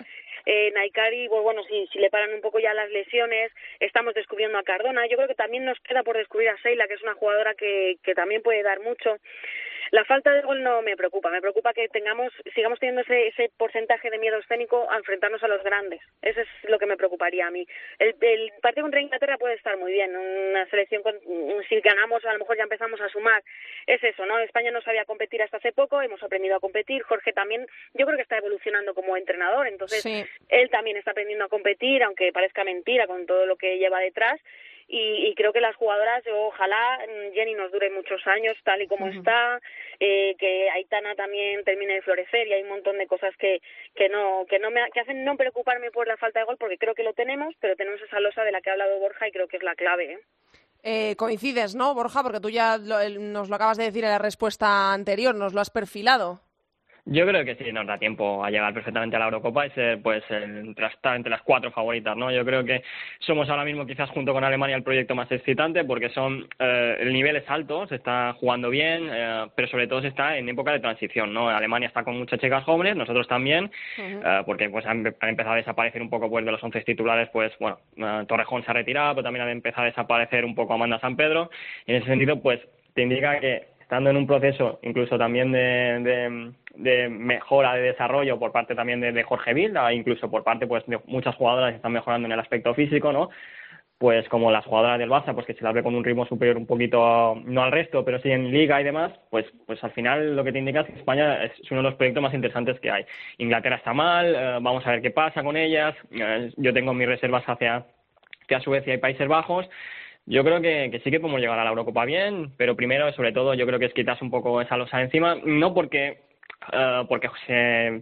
[0.46, 4.58] Eh, Naikari, pues bueno, si, si le paran un poco ya las lesiones, estamos descubriendo
[4.58, 5.06] a Cardona.
[5.06, 7.96] Yo creo que también nos queda por descubrir a Seila, que es una jugadora que,
[8.02, 9.18] que también puede dar mucho.
[9.94, 13.48] La falta de gol no me preocupa, me preocupa que tengamos, sigamos teniendo ese, ese
[13.56, 16.00] porcentaje de miedo escénico a enfrentarnos a los grandes.
[16.20, 17.64] Eso es lo que me preocuparía a mí.
[18.00, 21.14] El, el partido contra Inglaterra puede estar muy bien, una selección, con,
[21.68, 23.40] si ganamos a lo mejor ya empezamos a sumar.
[23.86, 24.36] Es eso, ¿no?
[24.40, 27.04] España no sabía competir hasta hace poco, hemos aprendido a competir.
[27.04, 30.04] Jorge también, yo creo que está evolucionando como entrenador, entonces
[30.48, 34.40] él también está aprendiendo a competir, aunque parezca mentira con todo lo que lleva detrás
[34.88, 38.86] y, y creo que las jugadoras, ojalá mm, Jenny nos dure muchos años tal y
[38.86, 39.60] como está,
[40.00, 43.60] eh, que Aitana también termine de florecer y hay un montón de cosas que,
[43.94, 46.78] que no que no me que hacen no preocuparme por la falta de gol porque
[46.78, 49.32] creo que lo tenemos, pero tenemos esa losa de la que ha hablado Borja y
[49.32, 50.12] creo que es la clave.
[50.12, 50.18] ¿eh?
[50.82, 52.22] Eh, coincides, ¿no, Borja?
[52.22, 55.70] Porque tú ya nos lo acabas de decir en la respuesta anterior, nos lo has
[55.70, 56.42] perfilado.
[57.06, 60.00] Yo creo que sí nos da tiempo a llegar perfectamente a la Eurocopa y ser
[60.00, 62.32] pues entre, estar entre las cuatro favoritas, ¿no?
[62.32, 62.82] Yo creo que
[63.18, 67.12] somos ahora mismo quizás junto con Alemania el proyecto más excitante porque son eh, el
[67.12, 70.72] nivel es alto, se está jugando bien, eh, pero sobre todo se está en época
[70.72, 71.50] de transición, ¿no?
[71.50, 76.00] Alemania está con muchas chicas jóvenes, nosotros también, eh, porque pues han, empezado a desaparecer
[76.00, 77.78] un poco pues de los once titulares, pues bueno,
[78.26, 81.50] Torrejón se ha retirado, pero también ha empezado a desaparecer un poco Amanda San Pedro,
[81.84, 82.60] y en ese sentido pues
[82.94, 88.50] te indica que estando en un proceso incluso también de, de, mejora de desarrollo por
[88.50, 92.26] parte también de, Jorge Vilda, incluso por parte pues de muchas jugadoras que están mejorando
[92.26, 93.30] en el aspecto físico, ¿no?
[93.96, 96.56] Pues como las jugadoras del Barça, pues que se las ve con un ritmo superior
[96.56, 100.34] un poquito, no al resto, pero sí en liga y demás, pues, pues al final
[100.34, 102.90] lo que te indica es que España es uno de los proyectos más interesantes que
[102.90, 103.04] hay.
[103.38, 107.06] Inglaterra está mal, eh, vamos a ver qué pasa con ellas, eh, yo tengo mis
[107.06, 107.86] reservas hacia,
[108.42, 109.68] hacia Suecia y Países Bajos,
[110.26, 113.32] yo creo que, que, sí que podemos llegar a la Eurocopa bien, pero primero, sobre
[113.32, 116.18] todo, yo creo que es quitarse un poco esa losa encima, no porque
[116.72, 117.28] uh, porque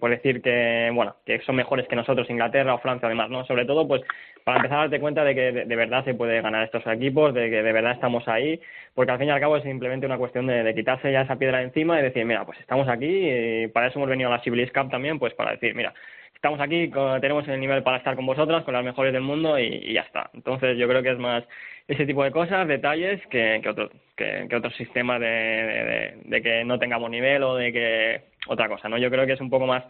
[0.00, 3.64] por decir que bueno que son mejores que nosotros Inglaterra o Francia además no sobre
[3.64, 4.02] todo pues
[4.44, 7.50] para empezar a darte cuenta de que de, verdad se puede ganar estos equipos de
[7.50, 8.60] que de verdad estamos ahí
[8.94, 11.36] porque al fin y al cabo es simplemente una cuestión de, de quitarse ya esa
[11.36, 14.42] piedra encima y decir mira pues estamos aquí y para eso hemos venido a la
[14.42, 15.94] Civilis Cup también pues para decir mira
[16.42, 19.92] estamos aquí, tenemos el nivel para estar con vosotras, con las mejores del mundo y,
[19.92, 20.28] ya está.
[20.34, 21.44] Entonces yo creo que es más
[21.86, 26.64] ese tipo de cosas, detalles, que, que, otro, que, que otros sistemas de, de, que
[26.64, 28.98] no tengamos nivel o de que otra cosa, ¿no?
[28.98, 29.84] Yo creo que es un poco más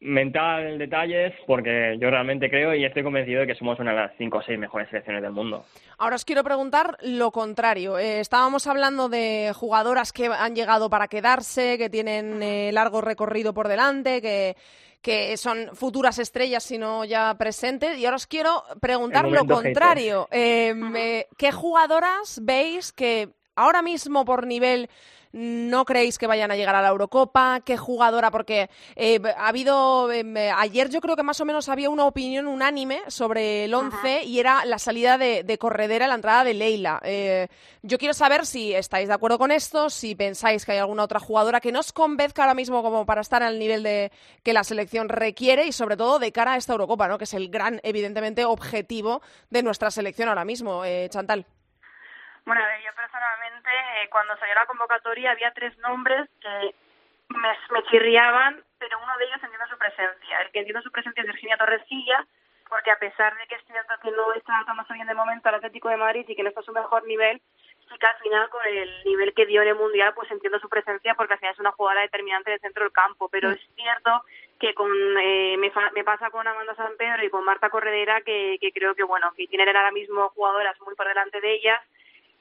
[0.00, 4.12] mental detalles porque yo realmente creo y estoy convencido de que somos una de las
[4.18, 5.64] cinco o seis mejores selecciones del mundo.
[5.98, 7.98] Ahora os quiero preguntar lo contrario.
[7.98, 13.54] Eh, estábamos hablando de jugadoras que han llegado para quedarse, que tienen eh, largo recorrido
[13.54, 14.56] por delante, que
[15.02, 17.96] que son futuras estrellas, sino ya presentes.
[17.96, 20.26] Y ahora os quiero preguntar lo contrario.
[20.32, 24.88] Eh, ¿Qué jugadoras veis que ahora mismo por nivel
[25.36, 30.10] no creéis que vayan a llegar a la Eurocopa, qué jugadora, porque eh, ha habido,
[30.10, 34.24] em, ayer yo creo que más o menos había una opinión unánime sobre el 11
[34.24, 37.00] y era la salida de, de, Corredera, la entrada de Leila.
[37.04, 37.48] Eh,
[37.82, 41.20] yo quiero saber si estáis de acuerdo con esto, si pensáis que hay alguna otra
[41.20, 44.10] jugadora que nos convenzca ahora mismo como para estar al nivel de
[44.42, 47.18] que la selección requiere y sobre todo de cara a esta Eurocopa, ¿no?
[47.18, 49.20] que es el gran, evidentemente, objetivo
[49.50, 50.82] de nuestra selección ahora mismo.
[50.84, 51.44] Eh, Chantal.
[52.46, 56.74] Bueno, a ver, yo personalmente, eh, cuando salió la convocatoria, había tres nombres que
[57.28, 60.40] me, chirriaban, pero uno de ellos entiendo su presencia.
[60.42, 62.24] El que entiendo su presencia es Virginia Torresilla,
[62.68, 65.56] porque a pesar de que es cierto que no está tomando bien de momento al
[65.56, 67.42] Atlético de Madrid y que no está a su mejor nivel,
[67.88, 70.68] sí que al final con el nivel que dio en el Mundial, pues entiendo su
[70.68, 74.22] presencia porque al final es una jugadora determinante del centro del campo, pero es cierto
[74.60, 78.56] que con eh, me, me, pasa con Amanda San Pedro y con Marta Corredera que,
[78.60, 81.82] que creo que bueno, que tienen ahora mismo jugadoras muy por delante de ellas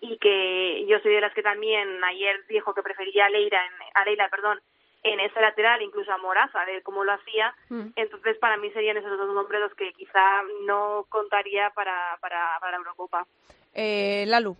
[0.09, 3.73] y que yo soy de las que también ayer dijo que prefería a Leila, en,
[3.93, 4.59] a Leila, perdón,
[5.03, 7.53] en ese lateral, incluso a Moraza, de cómo lo hacía.
[7.69, 7.89] Mm.
[7.95, 12.71] Entonces, para mí serían esos dos nombres los que quizá no contaría para, para, para
[12.71, 13.25] la Eurocopa.
[13.73, 14.55] Eh, Lalu.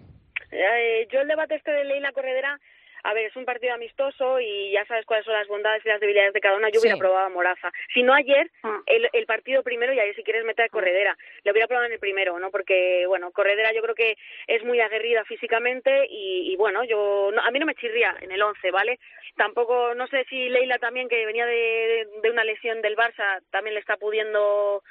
[0.52, 2.60] Eh, yo el debate este de Leila Corredera
[3.06, 6.00] a ver, es un partido amistoso y ya sabes cuáles son las bondades y las
[6.00, 6.70] debilidades de cada una.
[6.70, 7.72] Yo hubiera probado a Moraza.
[7.94, 8.82] Si no ayer, ah.
[8.88, 11.16] el, el partido primero y ahí si quieres meter a Corredera.
[11.44, 12.50] Le hubiera probado en el primero, ¿no?
[12.50, 17.60] Porque, bueno, Corredera yo creo que es muy aguerrida físicamente y, bueno, yo a mí
[17.60, 19.00] no me chirría en el 11, ¿vale?
[19.36, 23.76] Tampoco, no sé si Leila también, que venía de, de una lesión del Barça, también
[23.76, 24.82] le está pudiendo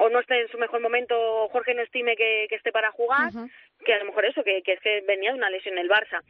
[0.00, 3.30] o no esté en su mejor momento, Jorge no estime que, que esté para jugar,
[3.84, 5.90] que a lo mejor eso, que, que es que venía de una lesión en el
[5.90, 6.22] Barça.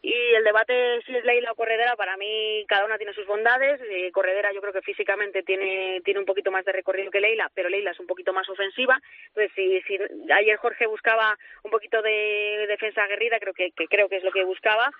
[0.00, 3.80] Y el debate si es Leila o Corredera, para mí cada una tiene sus bondades.
[3.90, 7.50] Eh, Corredera yo creo que físicamente tiene, tiene un poquito más de recorrido que Leila,
[7.52, 8.96] pero Leila es un poquito más ofensiva.
[9.28, 9.98] Entonces, si, si
[10.32, 14.30] ayer Jorge buscaba un poquito de defensa aguerrida, creo que, que creo que es lo
[14.30, 14.90] que buscaba,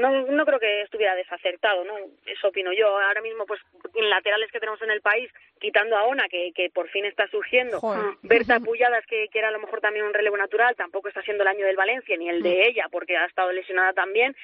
[0.00, 1.94] no, no creo que estuviera desacertado, ¿no?
[2.26, 2.86] Eso opino yo.
[2.98, 3.60] Ahora mismo, pues,
[3.94, 7.26] en laterales que tenemos en el país, quitando a Ona, que, que por fin está
[7.28, 7.80] surgiendo,
[8.22, 11.42] Berta Pulladas, que, que era a lo mejor también un relevo natural, tampoco está siendo
[11.42, 12.62] el año del Valencia, ni el de mm.
[12.62, 14.34] ella, porque ha estado lesionada también.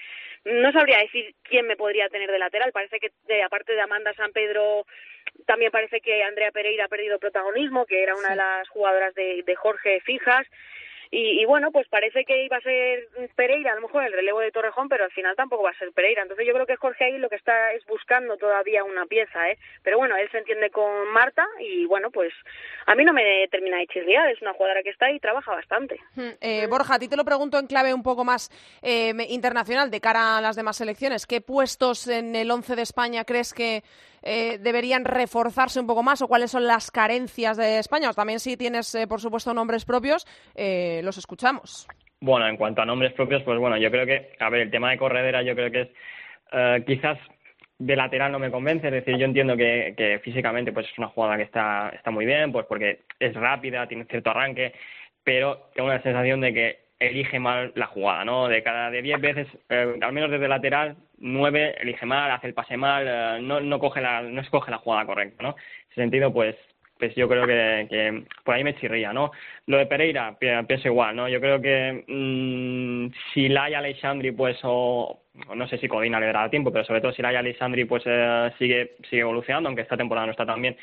[0.44, 2.72] No sabría decir quién me podría tener de lateral.
[2.72, 3.10] Parece que,
[3.42, 4.86] aparte de Amanda San Pedro,
[5.46, 9.42] también parece que Andrea Pereira ha perdido protagonismo, que era una de las jugadoras de,
[9.44, 10.46] de Jorge fijas.
[11.10, 14.50] Y, bueno, pues parece que iba a ser Pereira, a lo mejor el relevo de
[14.50, 16.22] Torrejón, pero al final tampoco va a ser Pereira.
[16.22, 19.58] Entonces yo creo que Jorge ahí lo que está es buscando todavía una pieza, ¿eh?
[19.82, 22.32] Pero bueno, él se entiende con Marta y bueno, pues
[22.86, 25.98] a mí no me termina de chirriar, es una jugadora que está y trabaja bastante.
[26.14, 28.50] Hmm, eh, Borja, a ti te lo pregunto en clave un poco más
[28.82, 31.26] eh, internacional de cara a las demás selecciones.
[31.26, 33.82] ¿Qué puestos en el 11 de España crees que
[34.22, 38.10] eh, deberían reforzarse un poco más o cuáles son las carencias de España.
[38.10, 41.86] O también si tienes, eh, por supuesto, nombres propios, eh, los escuchamos.
[42.20, 44.90] Bueno, en cuanto a nombres propios, pues bueno, yo creo que, a ver, el tema
[44.90, 47.18] de corredera yo creo que es quizás
[47.78, 51.08] de lateral no me convence, es decir, yo entiendo que, que físicamente pues es una
[51.08, 54.72] jugada que está, está muy bien, pues porque es rápida, tiene cierto arranque,
[55.22, 58.48] pero tengo la sensación de que elige mal la jugada, ¿no?
[58.48, 62.76] De cada de 10 veces, al menos desde lateral, nueve elige mal, hace el pase
[62.76, 65.50] mal, eh, no, no coge la, no escoge la jugada correcta, ¿no?
[65.50, 65.56] En
[65.90, 66.56] ese sentido, pues,
[66.98, 69.30] pues yo creo que, que por ahí me chirría, ¿no?
[69.66, 71.28] Lo de Pereira, pienso igual, ¿no?
[71.28, 75.20] Yo creo que mmm, si Laia Alexandri, pues, o,
[75.54, 78.50] no sé si Codina le dará tiempo, pero sobre todo si Laia Alexandri, pues, eh,
[78.58, 80.76] sigue, sigue evolucionando, aunque esta temporada no está tan bien,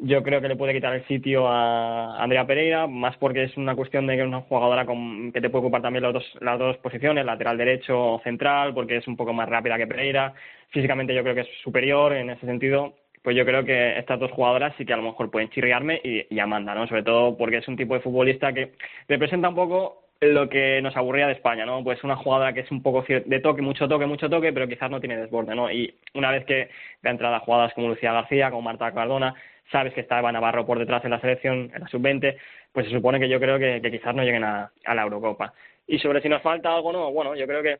[0.00, 3.74] yo creo que le puede quitar el sitio a Andrea Pereira, más porque es una
[3.74, 6.58] cuestión de que es una jugadora con, que te puede ocupar también las dos, las
[6.58, 10.34] dos posiciones, lateral derecho o central, porque es un poco más rápida que Pereira.
[10.70, 12.94] Físicamente yo creo que es superior en ese sentido.
[13.22, 16.26] Pues yo creo que estas dos jugadoras sí que a lo mejor pueden chirriarme y,
[16.34, 16.86] y Amanda, ¿no?
[16.86, 18.72] Sobre todo porque es un tipo de futbolista que
[19.08, 21.82] representa un poco lo que nos aburría de España, ¿no?
[21.84, 24.90] Pues una jugadora que es un poco de toque, mucho toque, mucho toque, pero quizás
[24.90, 25.70] no tiene desborde, ¿no?
[25.70, 26.70] Y una vez que
[27.02, 29.34] da entrada jugadas como Lucía García, como Marta Cardona,
[29.70, 32.36] sabes que está Eva Navarro por detrás en la selección, en la sub-20,
[32.72, 35.52] pues se supone que yo creo que, quizás no lleguen a, la Eurocopa.
[35.86, 37.78] Y sobre si nos falta algo, no, bueno, yo creo que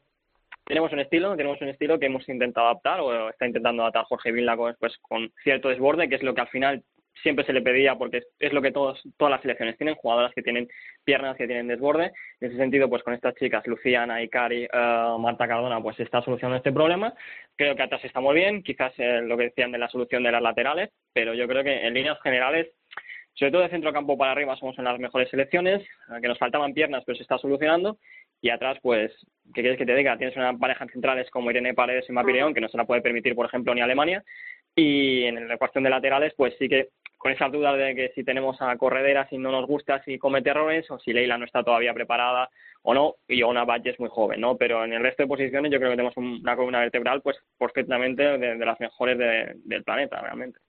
[0.64, 4.32] tenemos un estilo, tenemos un estilo que hemos intentado adaptar o está intentando adaptar Jorge
[4.32, 6.82] Villa pues, con cierto desborde, que es lo que al final
[7.22, 10.42] siempre se le pedía porque es lo que todos, todas las selecciones tienen, jugadoras que
[10.42, 10.68] tienen
[11.04, 12.12] piernas, que tienen desborde.
[12.40, 16.22] En ese sentido, pues con estas chicas, Luciana, Icari, uh, Marta Cardona, pues se está
[16.22, 17.14] solucionando este problema.
[17.56, 20.32] Creo que atrás está muy bien, quizás eh, lo que decían de la solución de
[20.32, 22.68] las laterales, pero yo creo que en líneas generales,
[23.34, 26.38] sobre todo de centro campo para arriba, somos en las mejores selecciones, eh, que nos
[26.38, 27.98] faltaban piernas, pero se está solucionando.
[28.40, 29.12] Y atrás, pues,
[29.52, 30.16] ¿qué quieres que te diga?
[30.16, 33.02] Tienes una pareja en centrales como Irene Paredes y Mapileón, que no se la puede
[33.02, 34.22] permitir, por ejemplo, ni Alemania
[34.78, 38.22] Y en la cuestión de laterales, pues sí que con esas dudas de que si
[38.22, 41.64] tenemos a Corredera, si no nos gusta, si comete errores, o si Leila no está
[41.64, 42.48] todavía preparada
[42.82, 44.56] o no, y una Valle es muy joven, ¿no?
[44.56, 48.22] Pero en el resto de posiciones yo creo que tenemos una columna vertebral pues perfectamente
[48.38, 50.60] de, las mejores del planeta, realmente.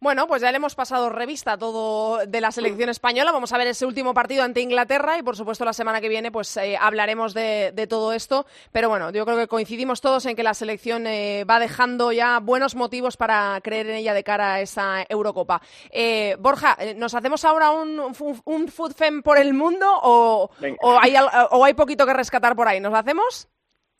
[0.00, 3.32] Bueno, pues ya le hemos pasado revista todo de la selección española.
[3.32, 6.30] Vamos a ver ese último partido ante Inglaterra y, por supuesto, la semana que viene
[6.30, 8.46] pues eh, hablaremos de, todo esto.
[8.70, 12.38] Pero bueno, yo creo que coincidimos todos en que la selección eh, va dejando ya
[12.38, 15.60] buenos motivos para creer en ella de cara a esa Eurocopa.
[15.90, 17.98] Eh, Borja, ¿nos hacemos ahora un,
[18.44, 20.50] un, Food Fem por el mundo o,
[21.00, 21.14] hay,
[21.50, 22.78] o hay poquito que rescatar por ahí?
[22.78, 23.48] ¿Nos lo hacemos?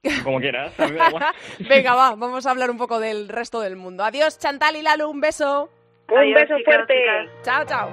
[0.22, 0.72] Como quieras.
[1.58, 4.04] Venga, va, vamos a hablar un poco del resto del mundo.
[4.04, 5.70] Adiós, Chantal y Lalo, un beso.
[6.10, 6.94] Un beso fuerte.
[7.44, 7.88] Chao, chao.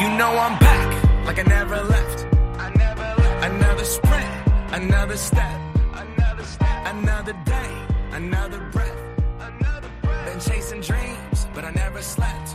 [0.00, 2.26] You know I'm back like I never left.
[2.58, 3.44] I never left.
[3.44, 4.30] Another sprint,
[4.72, 5.60] another step,
[5.94, 7.70] another step, another day,
[8.12, 9.02] another breath,
[9.40, 10.26] another breath.
[10.26, 12.54] Been chasing dreams, but I never slept.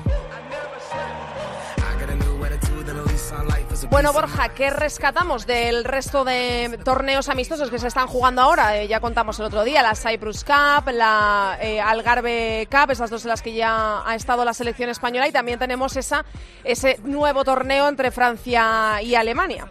[3.90, 8.78] Bueno, Borja, ¿qué rescatamos del resto de torneos amistosos que se están jugando ahora?
[8.78, 13.24] Eh, ya contamos el otro día, la Cyprus Cup, la eh, Algarve Cup, esas dos
[13.24, 16.26] en las que ya ha estado la selección española y también tenemos esa,
[16.64, 19.68] ese nuevo torneo entre Francia y Alemania.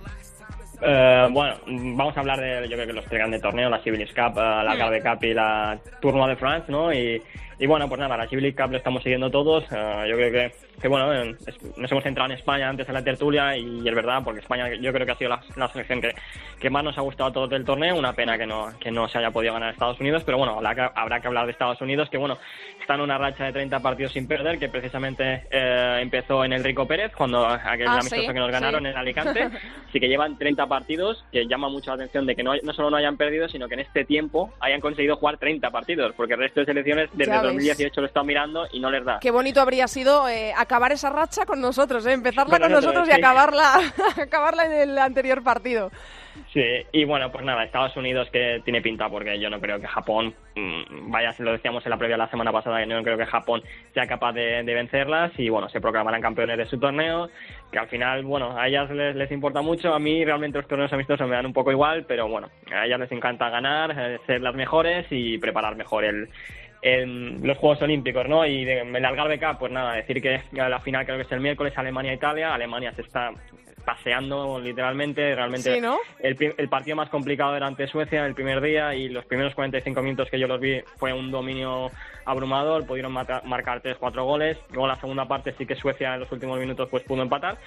[0.85, 4.13] Eh, bueno, vamos a hablar de, yo creo que los tres grandes torneos, la Civilis
[4.13, 6.93] Cup, la Algarve Cup y la Tournoi de France, ¿no?
[6.93, 7.23] Y,
[7.59, 9.65] y bueno, pues nada, la Civilis Cup lo estamos siguiendo todos.
[9.71, 10.53] yo creo que
[10.83, 11.37] que bueno,
[11.77, 14.93] nos hemos centrado en España antes de la tertulia y es verdad, porque España yo
[14.93, 16.13] creo que ha sido la, selección que,
[16.59, 17.97] que, más nos ha gustado todo el torneo.
[17.97, 20.75] Una pena que no, que no se haya podido ganar Estados Unidos, pero bueno, habrá
[20.75, 22.37] que, habrá que hablar de Estados Unidos, que bueno,
[22.81, 26.65] está en una racha de 30 partidos sin perder, que precisamente eh, empezó en el
[26.65, 29.49] Rico Pérez, cuando aquel ah, amistoso que nos ganaron en Alicante.
[29.89, 32.89] Así que llevan 30 partidos, que llama mucho la atención de que no, no solo
[32.89, 36.39] no hayan perdido, sino que en este tiempo hayan conseguido jugar 30 partidos, porque el
[36.39, 39.19] resto de selecciones desde 2018 lo están mirando y no les da.
[39.21, 42.13] Qué bonito habría sido eh, acabar esa racha con nosotros, ¿eh?
[42.13, 43.81] empezarla con nosotros y acabarla,
[44.17, 45.91] acabarla en el anterior partido.
[46.53, 46.63] Sí,
[46.93, 50.35] y bueno, pues nada, Estados Unidos que tiene pinta porque yo no creo que Japón,
[50.55, 53.63] mm, vaya, lo decíamos en la previa la semana pasada, que no creo que Japón
[53.95, 57.29] sea capaz de, vencerlas y bueno, se proclamarán campeones de su torneo,
[57.71, 60.93] que al final, bueno, a ellas les, les, importa mucho, a mí realmente los torneos
[60.93, 64.41] amistosos me dan un poco igual, pero bueno, a ellas les encanta ganar, eh, ser
[64.41, 66.29] las mejores y preparar mejor el,
[66.83, 68.45] en los Juegos Olímpicos, ¿no?
[68.45, 71.41] Y de, en el Algarve pues nada, decir que la final creo que es el
[71.41, 72.53] miércoles Alemania-Italia.
[72.53, 73.33] Alemania se está
[73.85, 75.81] paseando literalmente, realmente
[76.21, 80.29] el, partido más complicado era ante Suecia el primer día y los primeros 45 minutos
[80.31, 81.91] que yo los vi fue un dominio
[82.25, 86.59] abrumador, pudieron marcar 3-4 goles, luego la segunda parte sí que Suecia en los últimos
[86.61, 87.59] minutos pues pudo empatar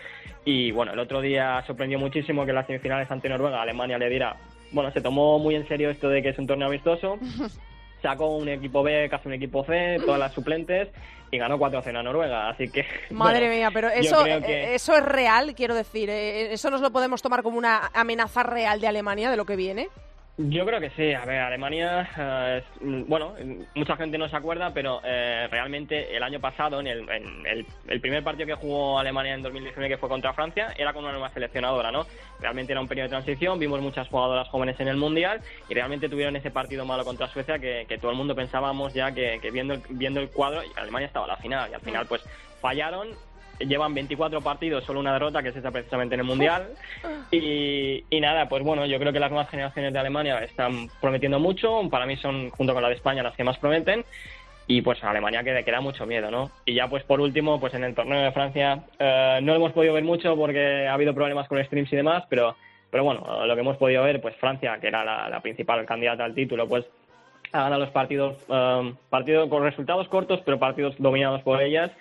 [0.46, 4.10] y bueno, el otro día sorprendió muchísimo que en las semifinales ante Noruega Alemania le
[4.10, 4.38] diera,
[4.72, 7.20] bueno, se tomó muy en serio esto de que es un torneo amistoso
[8.06, 10.90] sacó un equipo B, casi un equipo C, todas las suplentes
[11.32, 12.86] y ganó 4-0 a Noruega, así que...
[13.10, 17.24] Madre mía, pero eso, eh, eso es real, quiero decir, eh, eso nos lo podemos
[17.24, 19.90] tomar como una amenaza real de Alemania de lo que viene.
[20.38, 21.14] Yo creo que sí.
[21.14, 22.64] A ver, Alemania, eh,
[23.08, 23.36] bueno,
[23.74, 28.22] mucha gente no se acuerda, pero eh, realmente el año pasado, en, el, el, primer
[28.22, 31.90] partido que jugó Alemania en 2019, que fue contra Francia, era con una nueva seleccionadora,
[31.90, 32.06] ¿no?
[32.42, 36.10] Realmente era un periodo de transición, vimos muchas jugadoras jóvenes en el Mundial y realmente
[36.10, 40.20] tuvieron ese partido malo contra Suecia que, todo el mundo pensábamos ya que, viendo, viendo
[40.20, 42.22] el cuadro, Alemania estaba a la final y al final pues
[42.60, 43.08] fallaron
[43.60, 46.70] llevan 24 partidos, solo una derrota, que es esa precisamente en el Mundial.
[47.32, 51.40] Y, y, nada, pues bueno, yo creo que las nuevas generaciones de Alemania están prometiendo
[51.40, 51.90] mucho.
[51.90, 54.04] Para mí son, junto con la de España, las que más prometen.
[54.68, 56.50] Y pues a Alemania que queda mucho miedo, ¿no?
[56.66, 59.94] Y ya pues por último, pues en el torneo de Francia eh, no hemos podido
[59.94, 62.56] ver mucho porque ha habido problemas con streams y demás, pero,
[62.90, 66.34] pero bueno, lo que hemos podido ver, pues Francia, que era la, principal candidata al
[66.34, 66.84] título, pues
[67.52, 71.92] ha ganado los partidos, eh, partidos con resultados cortos, pero partidos dominados por ellas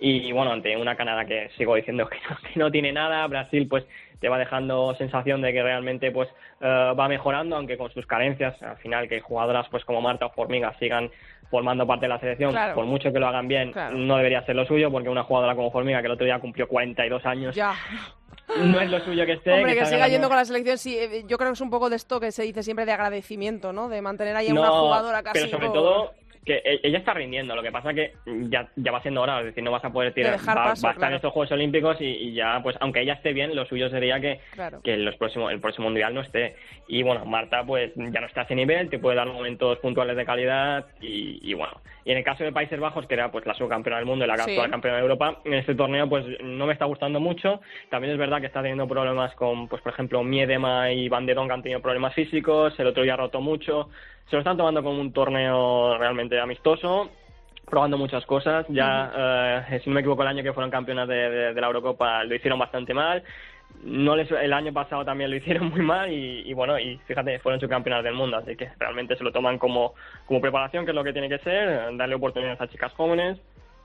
[0.00, 3.68] y bueno, ante una Canadá que sigo diciendo que no, que no tiene nada, Brasil
[3.68, 3.84] pues
[4.18, 6.28] te va dejando sensación de que realmente pues
[6.60, 10.30] eh, va mejorando, aunque con sus carencias, al final que jugadoras pues como Marta o
[10.30, 11.10] Formiga sigan
[11.50, 14.64] formando parte de la selección, por mucho que lo hagan bien, no debería ser lo
[14.66, 17.74] suyo, porque una jugadora como Formiga, que el otro día cumplió 42 años, ya.
[18.56, 19.52] no es lo suyo que esté.
[19.54, 21.90] Hombre, que, siga yendo con la selección, sí, eh, yo creo que es un poco
[21.90, 23.88] de esto que se dice siempre de agradecimiento, ¿no?
[23.88, 25.40] De mantener ahí a una jugadora casi.
[25.40, 26.12] Pero sobre todo
[26.44, 28.14] que e-, ella está rindiendo, lo que pasa que
[28.48, 31.14] ya, ya va siendo hora, es decir, no vas a poder tirar, va, estar en
[31.14, 34.40] estos Juegos Olímpicos y, ya, pues aunque ella esté bien, lo suyo sería que,
[34.82, 36.56] que los próximos, el próximo Mundial no esté.
[36.88, 40.16] Y bueno, Marta pues ya no está a ese nivel, te puede dar momentos puntuales
[40.16, 41.80] de calidad y, bueno.
[42.04, 44.28] Y en el caso de Países Bajos, que era pues la subcampeona del mundo y
[44.28, 47.60] la actual campeona de Europa, en este torneo pues no me está gustando mucho.
[47.90, 51.54] También es verdad que está teniendo problemas con, pues por ejemplo, Miedema y Banderón que
[51.54, 53.90] han tenido problemas físicos, el otro día roto mucho
[54.30, 57.10] se lo están tomando como un torneo realmente amistoso
[57.70, 58.66] probando muchas cosas.
[58.68, 62.34] Ya, eh, si no me equivoco, el año que fueron campeonas de, la Eurocopa lo
[62.34, 63.22] hicieron bastante mal.
[63.84, 67.60] No les, el año pasado también lo hicieron muy mal y, bueno, y fíjate, fueron
[67.60, 69.94] subcampeonas del mundo, así que realmente se lo toman como,
[70.26, 73.38] como preparación, que es lo que tiene que ser, darle oportunidades a chicas jóvenes.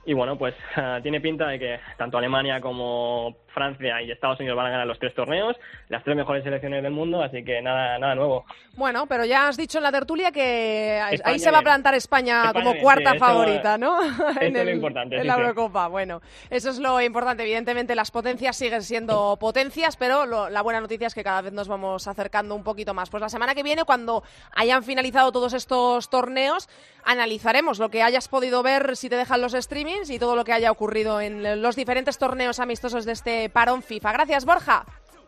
[0.06, 0.54] Y bueno, pues
[1.02, 4.98] tiene pinta de que tanto Alemania como Francia y Estados Unidos van a ganar los
[4.98, 5.56] tres torneos,
[5.88, 8.44] las tres mejores selecciones del mundo, así que nada, nada nuevo.
[8.74, 12.52] Bueno, pero ya has dicho en la tertulia que ahí se va a plantar España,
[12.52, 13.98] como cuarta favorita, ¿no?
[14.40, 15.16] en es lo importante.
[15.16, 17.42] En la Eurocopa, bueno, eso es lo importante.
[17.42, 21.66] Evidentemente las potencias siguen siendo potencias, pero la buena noticia es que cada vez nos
[21.66, 23.08] vamos acercando un poquito más.
[23.08, 24.22] Pues la semana que viene, cuando
[24.54, 26.68] hayan finalizado todos estos torneos,
[27.04, 30.52] analizaremos lo que hayas podido ver si te dejan los streamings y todo lo que
[30.52, 34.12] haya ocurrido en los diferentes torneos amistosos de este parón FIFA.
[34.12, 34.84] Gracias, Borja.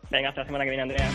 [0.09, 1.09] Venga, hasta la semana que viene, Andrea.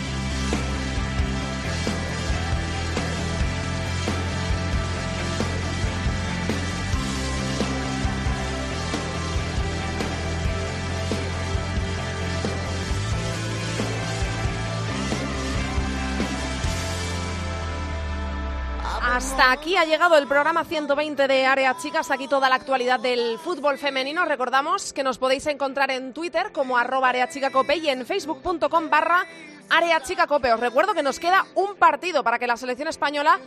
[19.07, 22.99] Hasta aquí ha llegado el programa 120 de Área Chica, hasta aquí toda la actualidad
[22.99, 24.25] del fútbol femenino.
[24.25, 29.25] Recordamos que nos podéis encontrar en Twitter como arroba areachicacope y en facebook.com barra
[29.69, 30.53] areachicacope.
[30.53, 33.39] Os recuerdo que nos queda un partido para que la selección española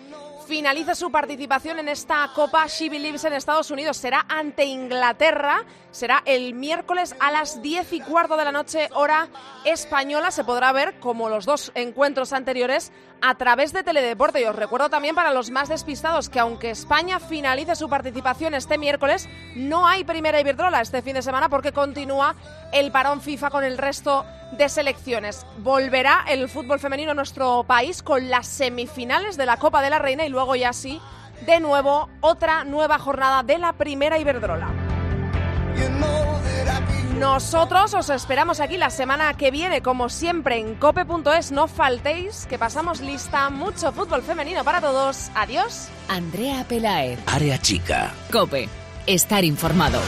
[0.49, 3.99] finalice su participación en esta Copa She Believes en Estados Unidos.
[3.99, 9.29] Será ante Inglaterra, será el miércoles a las 10 y cuarto de la noche, hora
[9.67, 10.31] española.
[10.31, 14.41] Se podrá ver, como los dos encuentros anteriores, a través de Teledeporte.
[14.41, 18.79] Y os recuerdo también para los más despistados que aunque España finalice su participación este
[18.79, 22.35] miércoles, no hay primera Iberdrola este fin de semana porque continúa
[22.73, 25.47] el parón FIFA con el resto de selecciones.
[25.59, 29.99] Volverá el fútbol femenino a nuestro país con las semifinales de la Copa de la
[29.99, 31.01] Reina y luego ya sí,
[31.47, 34.69] de nuevo, otra nueva jornada de la primera Iberdrola.
[37.19, 41.51] Nosotros os esperamos aquí la semana que viene, como siempre, en cope.es.
[41.51, 43.51] No faltéis, que pasamos lista.
[43.51, 45.31] Mucho fútbol femenino para todos.
[45.35, 45.89] Adiós.
[46.09, 47.19] Andrea Pelaez.
[47.27, 48.13] Área Chica.
[48.31, 48.69] Cope.
[49.07, 50.01] Estar informado.